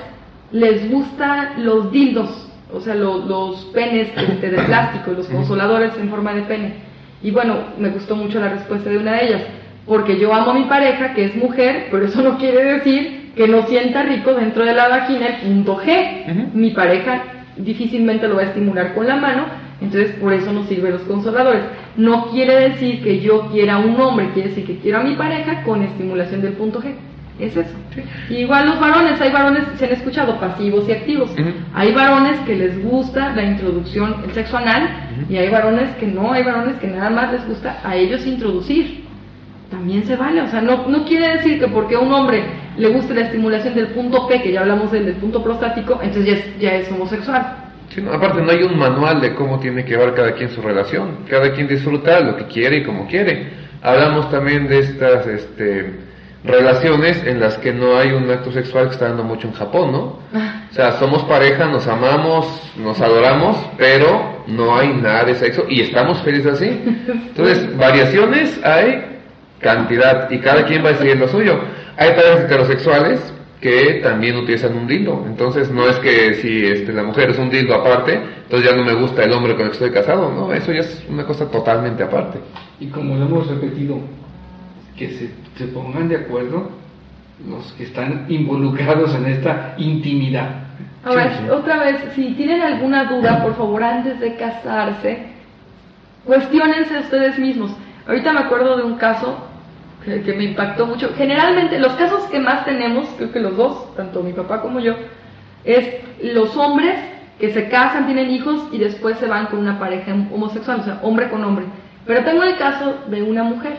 [0.52, 2.47] les gustan los dildos?
[2.74, 6.74] O sea, lo- los penes este, de plástico, los consoladores en forma de pene.
[7.24, 9.42] Y bueno, me gustó mucho la respuesta de una de ellas.
[9.86, 13.48] Porque yo amo a mi pareja, que es mujer, pero eso no quiere decir que
[13.48, 16.26] no sienta rico dentro de la vagina el punto G.
[16.54, 17.24] Mi pareja
[17.56, 19.46] difícilmente lo va a estimular con la mano,
[19.82, 21.62] entonces por eso nos sirven los consoladores.
[21.96, 25.16] No quiere decir que yo quiera a un hombre, quiere decir que quiero a mi
[25.16, 26.94] pareja con estimulación del punto G.
[27.40, 27.70] Es eso.
[28.30, 31.30] Igual los varones, hay varones, se han escuchado, pasivos y activos.
[31.74, 34.90] Hay varones que les gusta la introducción, el sexo anal,
[35.30, 39.06] y hay varones que no, hay varones que nada más les gusta a ellos introducir.
[39.70, 40.42] también se vale.
[40.42, 42.44] O sea, no, no quiere decir que porque a un hombre
[42.78, 46.26] le guste la estimulación del punto P, que ya hablamos del, del punto prostático, entonces
[46.26, 47.58] ya es, ya es homosexual.
[47.90, 50.62] Sí, no, aparte no hay un manual de cómo tiene que llevar cada quien su
[50.62, 51.20] relación.
[51.30, 53.48] Cada quien disfruta lo que quiere y como quiere.
[53.82, 55.94] Hablamos también de estas este,
[56.44, 59.92] relaciones en las que no hay un acto sexual que está dando mucho en Japón,
[59.92, 60.00] ¿no?
[60.00, 62.46] O sea, somos pareja, nos amamos,
[62.78, 66.82] nos adoramos, pero no hay nada de sexo y estamos felices así.
[67.08, 69.20] Entonces, variaciones hay
[69.60, 71.60] cantidad y cada quien va a decidir lo suyo.
[71.98, 75.24] Hay parejas heterosexuales que también utilizan un dildo.
[75.26, 78.14] Entonces no es que si este, la mujer es un dildo aparte,
[78.44, 80.82] entonces ya no me gusta el hombre con el que estoy casado, no, eso ya
[80.82, 82.40] es una cosa totalmente aparte.
[82.80, 84.00] Y como lo hemos repetido,
[84.98, 86.72] que se, se pongan de acuerdo
[87.48, 90.50] los que están involucrados en esta intimidad.
[91.06, 91.50] Ahora, Sí, sí.
[91.50, 95.28] otra vez, si tienen alguna duda, por favor, antes de casarse,
[96.26, 97.72] cuestionense ustedes mismos.
[98.08, 99.38] Ahorita me acuerdo de un caso
[100.04, 101.12] que, que me impactó mucho.
[101.16, 104.96] Generalmente, los casos que más tenemos, creo que los dos, tanto mi papá como yo,
[105.64, 105.88] es
[106.24, 106.96] los hombres
[107.40, 111.00] que se casan, tienen hijos y después se van con una pareja homosexual, o sea,
[111.04, 111.66] hombre con hombre.
[112.06, 113.78] Pero tengo el caso de una mujer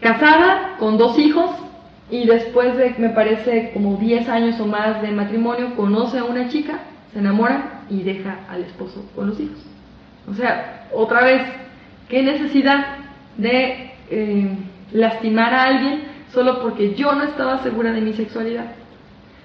[0.00, 1.50] casada con dos hijos
[2.10, 6.48] y después de, me parece, como 10 años o más de matrimonio, conoce a una
[6.48, 6.80] chica,
[7.12, 9.58] se enamora y deja al esposo con los hijos.
[10.30, 11.42] O sea, otra vez,
[12.08, 12.98] ¿qué necesidad
[13.36, 14.56] de eh,
[14.92, 18.66] lastimar a alguien solo porque yo no estaba segura de mi sexualidad?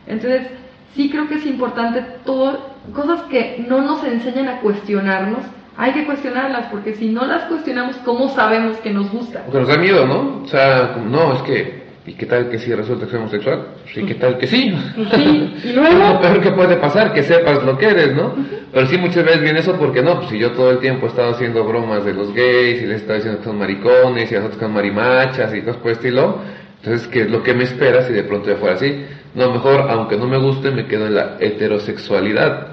[0.05, 0.47] Entonces,
[0.95, 5.43] sí creo que es importante todo, cosas que no nos enseñan a cuestionarnos,
[5.77, 9.43] hay que cuestionarlas, porque si no las cuestionamos, ¿cómo sabemos que nos gusta?
[9.45, 10.41] Porque nos da miedo, ¿no?
[10.43, 13.67] O sea, no, es que, ¿y qué tal que si resulta que homosexual?
[13.93, 14.75] Sí, ¿qué tal que sí?
[14.95, 15.97] Pues sí, y luego...
[15.97, 18.35] lo peor que puede pasar, que sepas lo que eres, ¿no?
[18.71, 21.09] Pero sí muchas veces viene eso porque no, pues si yo todo el tiempo he
[21.09, 24.35] estado haciendo bromas de los gays y les he estado diciendo que son maricones y
[24.35, 26.39] a nosotros que son marimachas y cosas por el estilo,
[26.83, 29.05] entonces ¿qué es lo que me espera si de pronto ya fuera así?
[29.35, 32.70] No, mejor, aunque no me guste, me quedo en la heterosexualidad.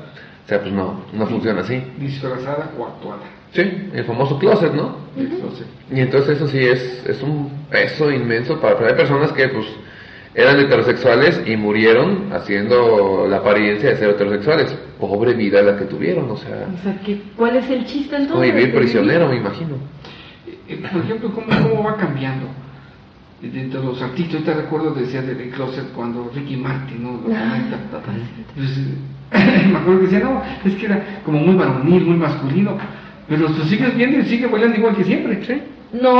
[0.49, 1.79] O sea, pues no, no funciona así.
[1.99, 3.19] Disfrazada o actuada.
[3.53, 3.61] Sí,
[3.93, 4.97] el famoso closet, ¿no?
[5.15, 9.47] Entonces, Y entonces eso sí es, es un peso inmenso para, para hay personas que
[9.49, 9.67] pues
[10.35, 14.75] eran heterosexuales y murieron haciendo la apariencia de ser heterosexuales.
[14.99, 18.55] Pobre vida la que tuvieron, o sea, O sea, ¿qué- ¿cuál es el chiste entonces?
[18.55, 19.77] vivir prisionero, me imagino.
[20.67, 22.47] Eh, Por ejemplo, ¿cómo, cómo va cambiando?
[23.43, 27.13] Eh, Dentro de los artistas, ahorita recuerdo, decía de The Closet cuando Ricky Martin, ¿no?
[27.29, 27.79] Lo Ah, comenta.
[28.57, 28.87] Entonces,
[29.73, 32.73] me acuerdo que decía, no, es que era como muy varonil, muy masculino,
[33.29, 35.45] pero tú sigues viendo y sigue bailando igual que siempre.
[35.45, 35.63] ¿sí?
[36.01, 36.19] No,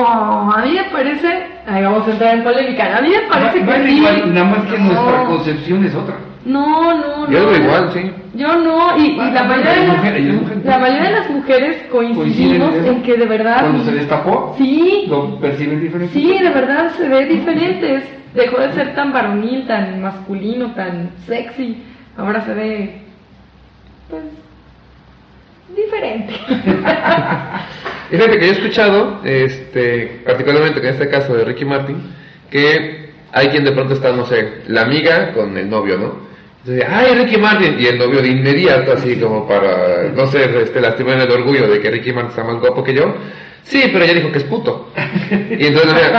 [0.53, 1.27] a mí me parece,
[1.67, 3.97] ahí vamos a entrar en polémica, a mí me parece Baila que sí.
[3.99, 4.85] igual, nada más que No.
[4.85, 6.15] nuestra concepción es otra.
[6.45, 7.31] No, no, no.
[7.31, 8.11] Yo igual, sí.
[8.35, 10.65] Yo no, y, y la, Bueno, mayoría de las mujeres, mujeres.
[10.65, 13.61] la mayoría de las mujeres coincidimos Coinciden en que de verdad...
[13.61, 16.15] Cuando se destapó, Sí, lo perciben diferente.
[16.15, 18.03] sí, de verdad se ve diferente.
[18.35, 21.83] Dejó de ser tan varonil, tan masculino, tan sexy.
[22.19, 22.91] Ahora se ve,
[24.11, 24.23] pues,
[25.77, 26.35] diferente.
[28.11, 32.03] Fíjate que yo he escuchado, este, particularmente en este caso de Ricky Martin,
[32.51, 36.29] que hay quien de pronto está, no sé, la amiga con el novio, ¿no?
[36.65, 40.81] Entonces, ay, Ricky Martin, y el novio de inmediato, así como para, no sé, este,
[40.81, 43.15] lastimar el orgullo de que Ricky Martin está más guapo que yo.
[43.63, 44.91] Sí, pero ella dijo que es puto.
[45.51, 46.13] Y entonces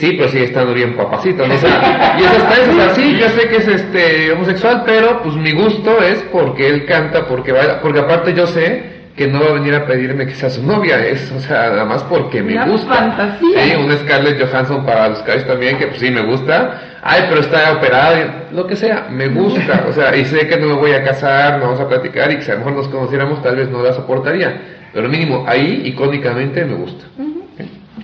[0.00, 1.54] sí, pero sigue estando bien papacito, ¿no?
[1.56, 4.82] O sea, y eso está eso, o sea, sí, yo sé que es este homosexual,
[4.86, 9.26] pero pues mi gusto es porque él canta, porque baila, porque aparte yo sé que
[9.26, 12.02] no va a venir a pedirme que sea su novia, es, o sea, nada más
[12.04, 12.94] porque me Una gusta.
[12.94, 13.64] fantasía.
[13.64, 16.80] Sí, una Scarlett Johansson para los guys también, que pues sí me gusta.
[17.02, 20.68] Ay, pero está operada, lo que sea, me gusta, o sea, y sé que no
[20.68, 22.88] me voy a casar, no vamos a platicar y que si a lo mejor nos
[22.88, 24.60] conociéramos tal vez no la soportaría,
[24.92, 27.04] pero mínimo ahí icónicamente me gusta.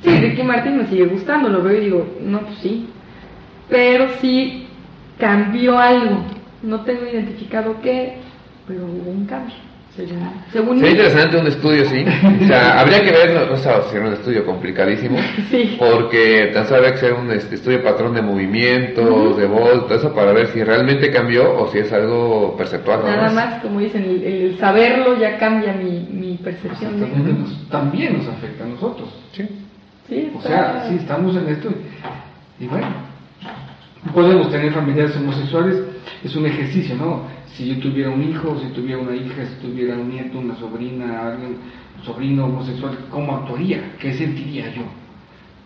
[0.02, 2.88] Sí, Ricky Martin me sigue gustando, lo veo y digo, no, pues sí.
[3.68, 4.66] Pero sí
[5.18, 6.24] cambió algo.
[6.62, 8.14] No tengo identificado qué,
[8.66, 9.54] pero hubo un cambio.
[9.96, 10.18] Según,
[10.52, 12.04] según Sería interesante un estudio, sí.
[12.44, 15.16] O sea, habría que ver, no, no sé si era un estudio complicadísimo,
[15.50, 15.76] Sí.
[15.78, 19.86] porque tan solo habría que hacer un este, estudio de patrón de movimientos, de voz,
[19.86, 23.00] todo eso, para ver si realmente cambió o si es algo perceptual.
[23.06, 27.00] Nada más, como dicen, el, el saberlo ya cambia mi, mi percepción.
[27.00, 29.08] de- También nos, también nos afecta a nosotros.
[29.32, 29.48] Sí.
[30.08, 31.68] Sí, O sea, sí, estamos en esto.
[32.60, 32.86] Y bueno,
[34.14, 35.82] podemos tener familiares homosexuales,
[36.22, 37.22] es un ejercicio, ¿no?
[37.48, 41.28] Si yo tuviera un hijo, si tuviera una hija, si tuviera un nieto, una sobrina,
[41.28, 41.56] alguien,
[41.98, 43.94] un sobrino homosexual, ¿cómo actuaría?
[43.98, 44.82] ¿Qué sentiría yo?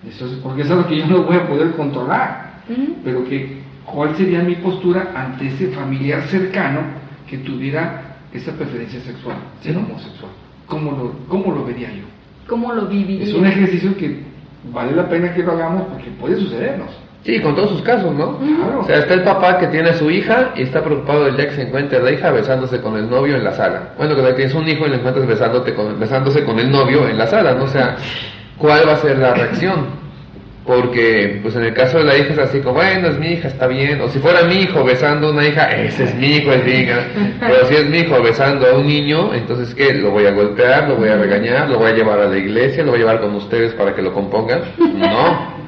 [0.08, 2.62] Eso es, porque es algo que yo no voy a poder controlar,
[3.04, 6.80] pero que, ¿cuál sería mi postura ante ese familiar cercano
[7.28, 10.30] que tuviera esa preferencia sexual, ser homosexual?
[10.66, 12.04] ¿Cómo lo, cómo lo vería yo?
[12.46, 13.26] ¿Cómo lo viviría?
[13.26, 14.29] Es un ejercicio que
[14.64, 16.90] vale la pena que lo hagamos porque puede sucedernos.
[17.24, 18.38] Sí, con todos sus casos, ¿no?
[18.38, 18.80] Claro.
[18.80, 21.48] O sea, está el papá que tiene a su hija y está preocupado del día
[21.48, 23.90] que se encuentre la hija besándose con el novio en la sala.
[23.98, 27.18] Bueno, que tienes un hijo y le encuentras besándote con, besándose con el novio en
[27.18, 27.64] la sala, ¿no?
[27.64, 27.96] O sea,
[28.56, 30.00] ¿cuál va a ser la reacción?
[30.66, 33.48] Porque, pues en el caso de la hija es así como, bueno, es mi hija,
[33.48, 34.00] está bien.
[34.02, 36.72] O si fuera mi hijo besando a una hija, ese es mi hijo, es mi
[36.72, 36.98] hija.
[37.40, 39.94] Pero si es mi hijo besando a un niño, entonces, ¿qué?
[39.94, 40.88] ¿Lo voy a golpear?
[40.88, 41.68] ¿Lo voy a regañar?
[41.70, 42.84] ¿Lo voy a llevar a la iglesia?
[42.84, 44.60] ¿Lo voy a llevar con ustedes para que lo compongan?
[44.78, 45.60] No.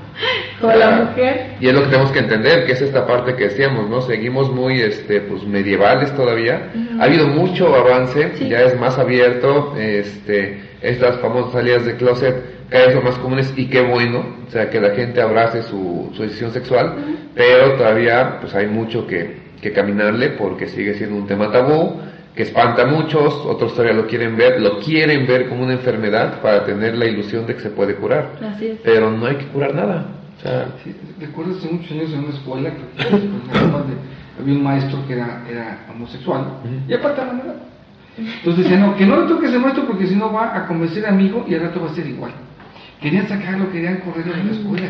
[0.61, 1.55] Con la mujer.
[1.59, 4.03] Y es lo que tenemos que entender, que es esta parte que decíamos, ¿no?
[4.03, 6.69] Seguimos muy, este, pues, medievales todavía.
[7.01, 8.49] Ha habido mucho avance, Sí.
[8.49, 12.35] ya es más abierto, este, estas famosas salidas de closet
[12.69, 16.11] cada vez son más comunes y qué bueno, o sea, que la gente abrace su,
[16.15, 16.95] su decisión sexual,
[17.35, 22.01] pero todavía, pues, hay mucho que, que caminarle porque sigue siendo un tema tabú,
[22.35, 26.41] que espanta a muchos, otros todavía lo quieren ver, lo quieren ver como una enfermedad
[26.41, 28.79] para tener la ilusión de que se puede curar, Así es.
[28.83, 30.07] pero no hay que curar nada.
[30.39, 33.85] O sea, Sí, recuerdo hace muchos años en una escuela que ejemplo,
[34.41, 36.75] había un maestro que era, era homosexual Ujú.
[36.89, 37.55] y aparte la manera.
[38.19, 41.07] Entonces decía, no, que no le toque ese maestro porque si no va a convencer
[41.07, 42.33] a mi hijo y al rato va a ser igual.
[43.01, 44.87] Querían sacarlo, querían correrlo de la escuela.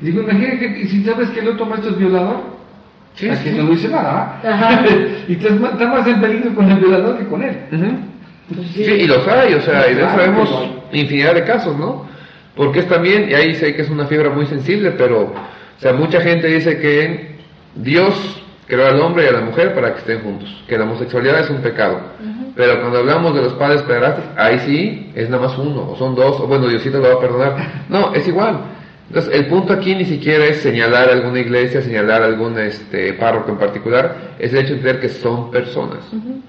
[0.00, 2.56] Y digo, imagínate que y si sabes que el otro maestro es violador,
[3.14, 3.50] Sí, a sí.
[3.56, 4.40] no dice nada,
[5.28, 7.56] y estás más, en peligro con el violador que con él.
[8.74, 12.06] Sí, y los hay, o sea, y de Claro, sabemos infinidad de casos, ¿no?
[12.54, 15.94] Porque es también, y ahí sé que es una fibra muy sensible, pero, o sea,
[15.94, 17.36] mucha gente dice que
[17.74, 21.40] Dios creó al hombre y a la mujer para que estén juntos, que la homosexualidad
[21.40, 22.00] es un pecado.
[22.56, 26.14] Pero cuando hablamos de los padres pederastas, ahí sí es nada más uno, o son
[26.14, 27.84] dos, o bueno, Diosito lo va a perdonar.
[27.90, 28.58] No, es igual.
[29.08, 33.58] Entonces, el punto aquí ni siquiera es señalar alguna iglesia, señalar algún este, párroco en
[33.58, 35.98] particular, es el hecho de entender que son personas.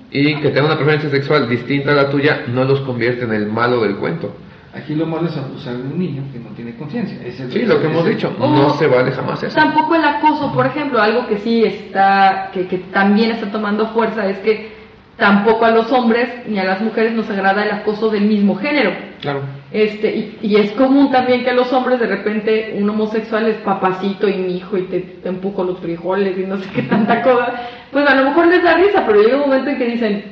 [0.10, 3.46] Y que tengan una preferencia sexual distinta a la tuya no los convierte en el
[3.48, 4.34] malo del cuento.
[4.74, 7.18] Aquí lo malo es abusar de un niño que no tiene conciencia.
[7.50, 8.48] Sí, lo que hemos ese- dicho, Oh.
[8.48, 9.56] no se vale jamás eso.
[9.56, 14.26] Tampoco el acoso, por ejemplo, algo que sí está, que, que también está tomando fuerza
[14.28, 14.77] es que
[15.18, 18.92] tampoco a los hombres ni a las mujeres nos agrada el acoso del mismo género.
[19.20, 19.42] Claro.
[19.72, 23.58] Este, y, y es común también que a los hombres de repente un homosexual es
[23.58, 27.22] papacito y mi hijo y te, te empujo los frijoles y no sé qué tanta
[27.24, 27.54] cosa.
[27.92, 30.24] Pues a lo mejor les da risa, pero llega un momento en que dicen,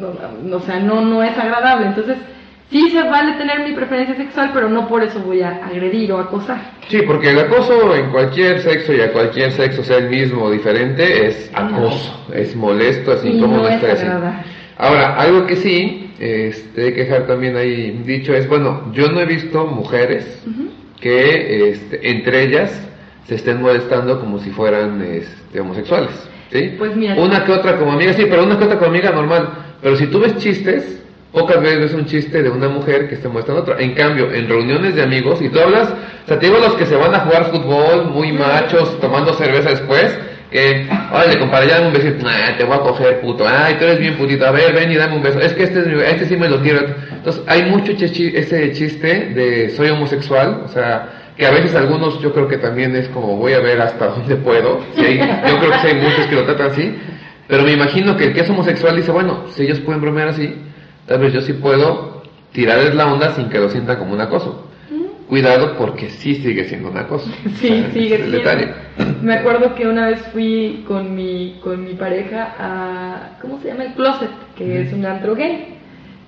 [0.00, 0.08] no,
[0.48, 1.86] no, o sea, no, no es agradable.
[1.86, 2.18] Entonces,
[2.70, 6.18] sí se vale tener mi preferencia sexual, pero no por eso voy a agredir o
[6.18, 6.72] acosar.
[6.88, 10.50] Sí, porque el acoso en cualquier sexo y a cualquier sexo, sea el mismo o
[10.50, 14.04] diferente, es acoso, es molesto, es incómodo no es.
[14.76, 19.26] Ahora, algo que sí, este, que dejar también ahí dicho es, bueno, yo no he
[19.26, 20.42] visto mujeres
[21.00, 22.88] que este, entre ellas
[23.26, 26.10] se estén molestando como si fueran este, homosexuales,
[26.50, 26.74] ¿sí?
[26.76, 27.14] Pues mira.
[27.14, 29.48] Una que otra como amiga, sí, pero una que otra como amiga normal.
[29.80, 31.03] Pero si tú ves chistes,
[31.34, 33.80] pocas veces ves un chiste de una mujer que esté molestando a otra.
[33.80, 36.86] En cambio, en reuniones de amigos, y tú hablas, o sea, te digo los que
[36.86, 40.16] se van a jugar fútbol, muy machos, tomando cerveza después,
[40.52, 43.84] que, órale, compadre, ya dame un besito, nah, te voy a coger, puto, ay, tú
[43.84, 46.26] eres bien putito, a ver, ven y dame un beso, es que este, es este
[46.26, 46.78] sí me lo tiro.
[47.10, 52.32] Entonces, hay mucho ese chiste de soy homosexual, o sea, que a veces algunos yo
[52.32, 55.86] creo que también es como voy a ver hasta dónde puedo, yo creo que sí
[55.88, 56.94] hay muchos que lo tratan así,
[57.48, 60.54] pero me imagino que el que es homosexual dice, bueno, si ellos pueden bromear así,
[61.06, 64.68] tal vez yo sí puedo tirarles la onda sin que lo sientan como un acoso.
[65.28, 67.30] Cuidado porque sí sigue siendo un acoso.
[67.60, 68.36] Sí, O sea, sigue siendo.
[68.36, 68.68] detalle.
[69.22, 73.84] Me acuerdo que una vez fui con mi, con mi pareja a, ¿cómo se llama?
[73.84, 75.78] El Closet, que es un antro gay.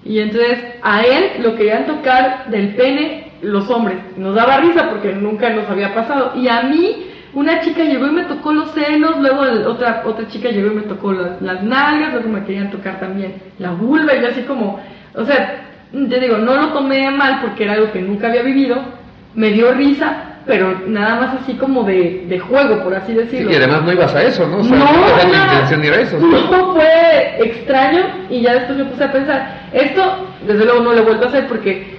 [0.04, 3.98] Y entonces a él lo querían tocar del pene los hombres.
[4.16, 6.32] Nos daba risa porque nunca nos había pasado.
[6.34, 7.06] Y a mí
[7.36, 10.82] una chica llegó y me tocó los senos, luego otra, otra chica llegó y me
[10.82, 14.80] tocó las, las nalgas, luego me querían tocar también la vulva y yo así como,
[15.14, 18.76] o sea, te digo, no lo tomé mal porque era algo que nunca había vivido,
[19.34, 20.14] me dio risa,
[20.46, 23.52] pero nada más así como de, de juego, por así Sí, decirlo.
[23.52, 24.58] y además no ibas a eso, ¿no?
[24.58, 26.18] O sea, No, no era intención ir a eso.
[26.18, 30.02] No fue extraño y ya después me puse a pensar, esto
[30.46, 31.96] desde luego no lo he vuelto a hacer porque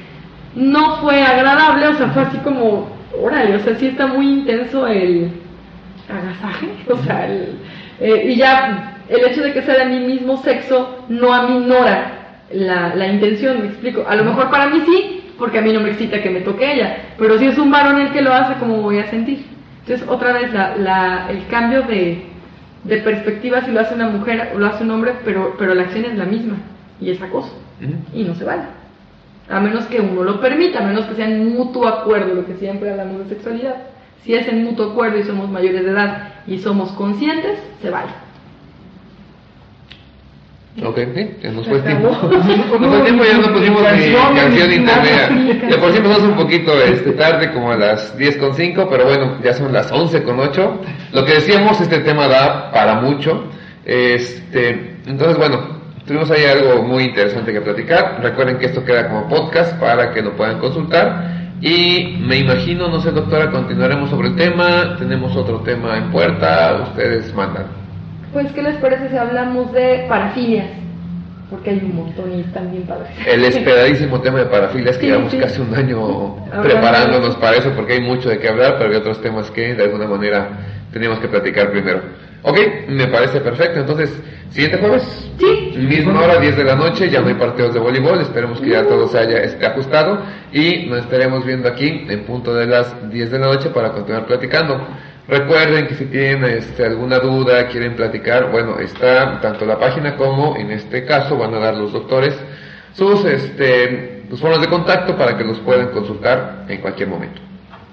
[0.55, 4.87] no fue agradable, o sea, fue así como, órale, o sea, sí está muy intenso
[4.87, 5.29] el
[6.09, 7.57] agasaje, o sea, el-
[7.99, 12.13] eh, y ya el hecho de que sea de mi mismo sexo no aminora
[12.51, 14.05] la, la intención, me explico.
[14.07, 16.73] A lo mejor para mí sí, porque a mí no me excita que me toque
[16.73, 19.45] ella, pero si es un varón el que lo hace, ¿cómo voy a sentir?
[19.81, 22.23] Entonces, otra vez, la, la- el cambio de,
[22.83, 25.83] de perspectiva si lo hace una mujer o lo hace un hombre, pero, pero la
[25.83, 26.55] acción es la misma
[27.01, 27.93] y es acoso Ujú.
[28.13, 28.63] y no se vale.
[29.49, 32.55] A menos que uno lo permita, a menos que sea en mutuo acuerdo, lo que
[32.55, 33.75] siempre hablamos de sexualidad.
[34.23, 38.11] Si es en mutuo acuerdo y somos mayores de edad y somos conscientes, se vale.
[40.85, 42.09] Ok, sí, nos fue tiempo.
[42.09, 45.69] Nos fue tiempo, ya no pusimos ni canción intermedia.
[45.69, 49.53] Ya por si empezamos un poquito este, tarde, como a las 10.5, pero bueno, ya
[49.53, 50.71] son las 11.8.
[51.13, 53.45] Lo que decíamos, este tema da para mucho.
[53.85, 55.76] Este, entonces, bueno,
[56.07, 58.19] tuvimos ahí algo muy interesante que platicar.
[58.23, 61.35] Recuerden que esto queda como podcast para que lo puedan consultar.
[61.61, 64.95] Y me imagino, no sé, doctora, continuaremos sobre el tema.
[64.97, 66.81] Tenemos otro tema en puerta.
[66.89, 67.65] Ustedes mandan.
[68.31, 70.67] Pues, ¿qué les parece si hablamos de parafilias?
[71.49, 73.09] Porque hay un montón y están bien padres.
[73.25, 78.01] El esperadísimo tema de parafilias, que llevamos casi un año preparándonos para eso, porque hay
[78.01, 80.49] mucho de qué hablar, pero hay otros temas que de alguna manera
[80.91, 82.01] tenemos que platicar primero.
[82.43, 82.57] Ok,
[82.87, 83.79] me parece perfecto.
[83.79, 84.11] Entonces,
[84.51, 85.03] siguiente jueves.
[85.37, 85.73] Sí.
[85.77, 88.21] Misma hora, 10 de la noche, ya no hay partidos de voleibol.
[88.21, 90.19] Esperemos que ya todo se haya ajustado.
[90.53, 94.25] Y nos estaremos viendo aquí en punto de las 10 de la noche para continuar
[94.25, 94.79] platicando.
[95.27, 100.55] Recuerden que si tienen este, alguna duda, quieren platicar, bueno, está tanto la página como
[100.55, 102.33] en este caso van a dar los doctores
[102.97, 107.41] sus este, formas de contacto para que los puedan consultar en cualquier momento.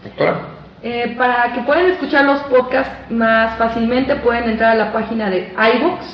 [0.02, 0.53] Doctora.
[0.86, 5.50] Eh, para que puedan escuchar los podcasts más fácilmente pueden entrar a la página de
[5.76, 6.04] iVoox.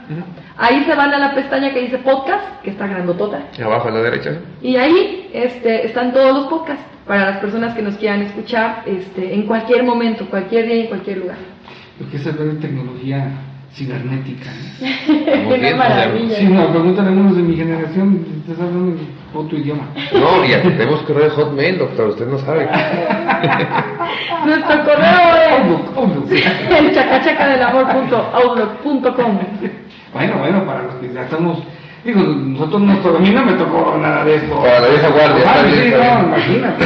[0.58, 3.48] Ahí se van a la pestaña que dice podcast, que está grandotota.
[3.62, 4.38] Abajo a la derecha.
[4.60, 9.34] Y ahí este, están todos los podcasts para las personas que nos quieran escuchar este,
[9.34, 11.36] en cualquier momento, cualquier día, en cualquier lugar.
[11.98, 13.28] Porque esa es la tecnología
[13.72, 14.50] cibernética.
[14.78, 16.36] Qué maravilla.
[16.36, 19.88] Sí, no, pregúntale a unos de mi generación, estás hablando en otro idioma.
[20.12, 22.68] No, ya tenemos correo de Hotmail, doctor, usted no sabe.
[24.44, 25.62] Nuestro correo es
[26.78, 29.38] el chacachacadelamor.outlook.com.
[30.12, 31.62] Bueno, bueno, para los que ya estamos.
[32.04, 34.56] Digo, nosotros nuestro, a mí no me tocó nada de esto.
[34.56, 35.44] Para la vieja guardia.
[35.46, 36.84] Ah, sí, no, imagínate.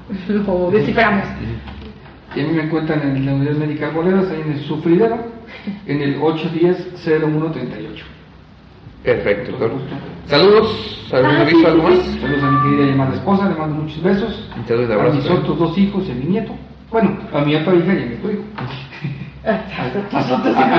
[0.28, 1.24] lo desciframos.
[2.34, 5.18] Y a mí me encuentran en la unidad médica Boledas, ahí en el sufridero,
[5.86, 8.16] en el 810-0138.
[9.02, 9.72] Perfecto, doctor.
[10.26, 11.98] Saludos, ¿algún aviso, algo más?
[12.20, 14.50] Saludos a mi querida llamada esposa, le mando muchos besos.
[14.56, 16.52] Muchas a mis otros dos hijos y a mi nieto.
[16.90, 18.42] Bueno, a mi otra hija y a mi otro hijo.
[19.46, 19.60] a,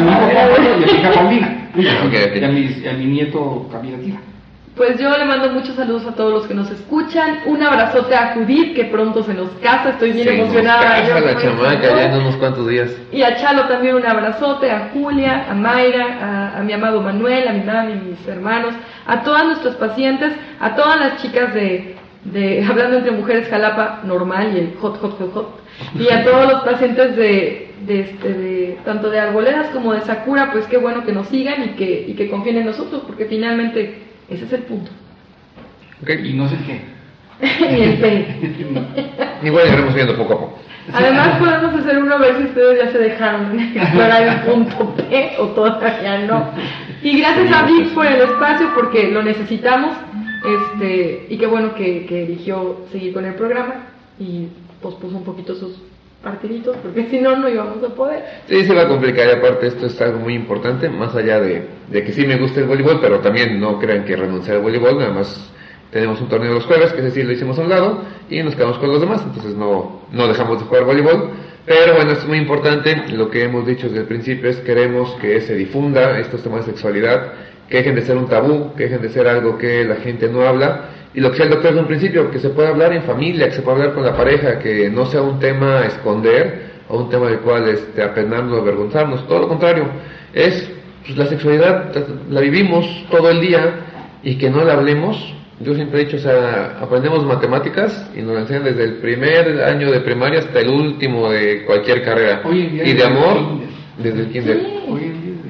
[0.02, 1.70] mi hijo y a mi hija Paulina.
[1.76, 4.20] Y, a mi, a mi nieto Camila Tira.
[4.78, 7.40] Pues yo le mando muchos saludos a todos los que nos escuchan.
[7.48, 9.90] Un abrazote a Judith, que pronto se nos casa.
[9.90, 11.00] Estoy bien emocionada.
[11.00, 12.96] Nos casa la chamaca ya en unos cuantos días.
[13.12, 17.54] Y a Chalo también un abrazote, a Julia, a Mayra, a, mi amado Manuel, a
[17.54, 18.76] mi mami, a mis hermanos,
[19.08, 24.52] a todas nuestros pacientes, a todas las chicas de, de Hablando entre Mujeres Jalapa normal
[24.54, 25.60] y el hot, hot, hot, hot.
[26.00, 30.52] Y a todos los pacientes de, de, este, de tanto de Arboledas como de Sakura,
[30.52, 34.07] pues qué bueno que nos sigan y que, y que confíen en nosotros, porque finalmente
[34.30, 34.92] ese es el punto.
[36.02, 36.30] Okay.
[36.30, 36.82] Y no sé qué.
[37.72, 38.88] Ni el P.
[39.44, 40.60] Igual iremos viendo poco a poco.
[40.94, 45.36] Además podemos hacer uno a ver si ustedes ya se dejaron explorar el punto P
[45.40, 46.52] o todavía no.
[47.02, 49.96] Y gracias a Vic por el espacio porque lo necesitamos.
[50.46, 53.88] Este, y qué bueno que, que eligió seguir con el programa
[54.20, 54.48] y
[54.82, 55.82] pospuso un poquito sus
[56.32, 58.24] partiditos, porque si no, no íbamos a poder.
[58.48, 61.68] Sí, se va a complicar y aparte esto es algo muy importante, más allá de,
[61.90, 64.98] de que sí me gusta el voleibol, pero también no crean que renunciar al voleibol,
[64.98, 65.52] nada más
[65.92, 68.56] tenemos un torneo los jueves, que ese sí lo hicimos a un lado, y nos
[68.56, 71.30] quedamos con los demás, entonces no, no dejamos de jugar voleibol.
[71.66, 75.42] Pero bueno, es muy importante, lo que hemos dicho desde el principio es queremos que
[75.42, 77.34] se difunda estos temas de sexualidad,
[77.70, 80.42] que dejen de ser un tabú, que dejen de ser algo que la gente no
[80.48, 83.04] habla, y lo que decía el doctor desde un principio, que se pueda hablar en
[83.04, 86.68] familia, que se pueda hablar con la pareja, que no sea un tema a esconder
[86.90, 89.86] o un tema del cual este, apenarnos o avergonzarnos, todo lo contrario,
[90.34, 90.70] es
[91.06, 91.92] pues, la sexualidad,
[92.30, 93.74] la vivimos todo el día
[94.24, 95.34] y que no la hablemos.
[95.60, 99.64] Yo siempre he dicho, o sea, aprendemos matemáticas y nos la enseñan desde el primer
[99.64, 102.42] año de primaria hasta el último de cualquier carrera.
[102.52, 103.38] y de amor,
[103.98, 104.62] desde el kinder.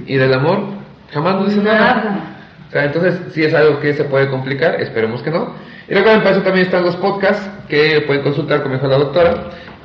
[0.06, 0.77] Y del amor,
[1.12, 2.36] jamás nos dice nada
[2.74, 5.54] entonces, si es algo que se puede complicar, esperemos que no.
[5.88, 9.36] Y recuerden, para eso también están los podcasts que pueden consultar con mejor la doctora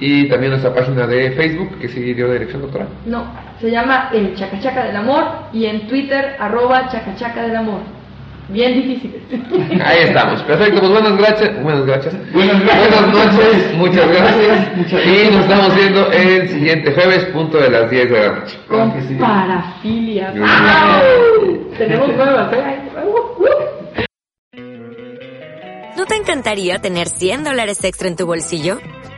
[0.01, 2.87] y también nuestra página de Facebook, que sí dio dirección, doctora.
[3.07, 3.25] No,
[3.61, 7.81] se llama El Chacachaca del Amor y en Twitter, arroba Chacachaca del Amor.
[8.49, 9.23] Bien difíciles.
[9.85, 12.33] Ahí estamos, perfecto, pues buenas gracias, buenas gracias.
[12.33, 14.69] Buenas, noches, muchas gracias.
[15.07, 18.59] y nos estamos viendo el siguiente jueves, punto de las 10 de la noche.
[18.69, 20.33] Con parafilia.
[21.77, 22.83] Tenemos nuevas, ¿eh?
[25.97, 28.79] ¿No te encantaría tener 100 dólares extra en tu bolsillo?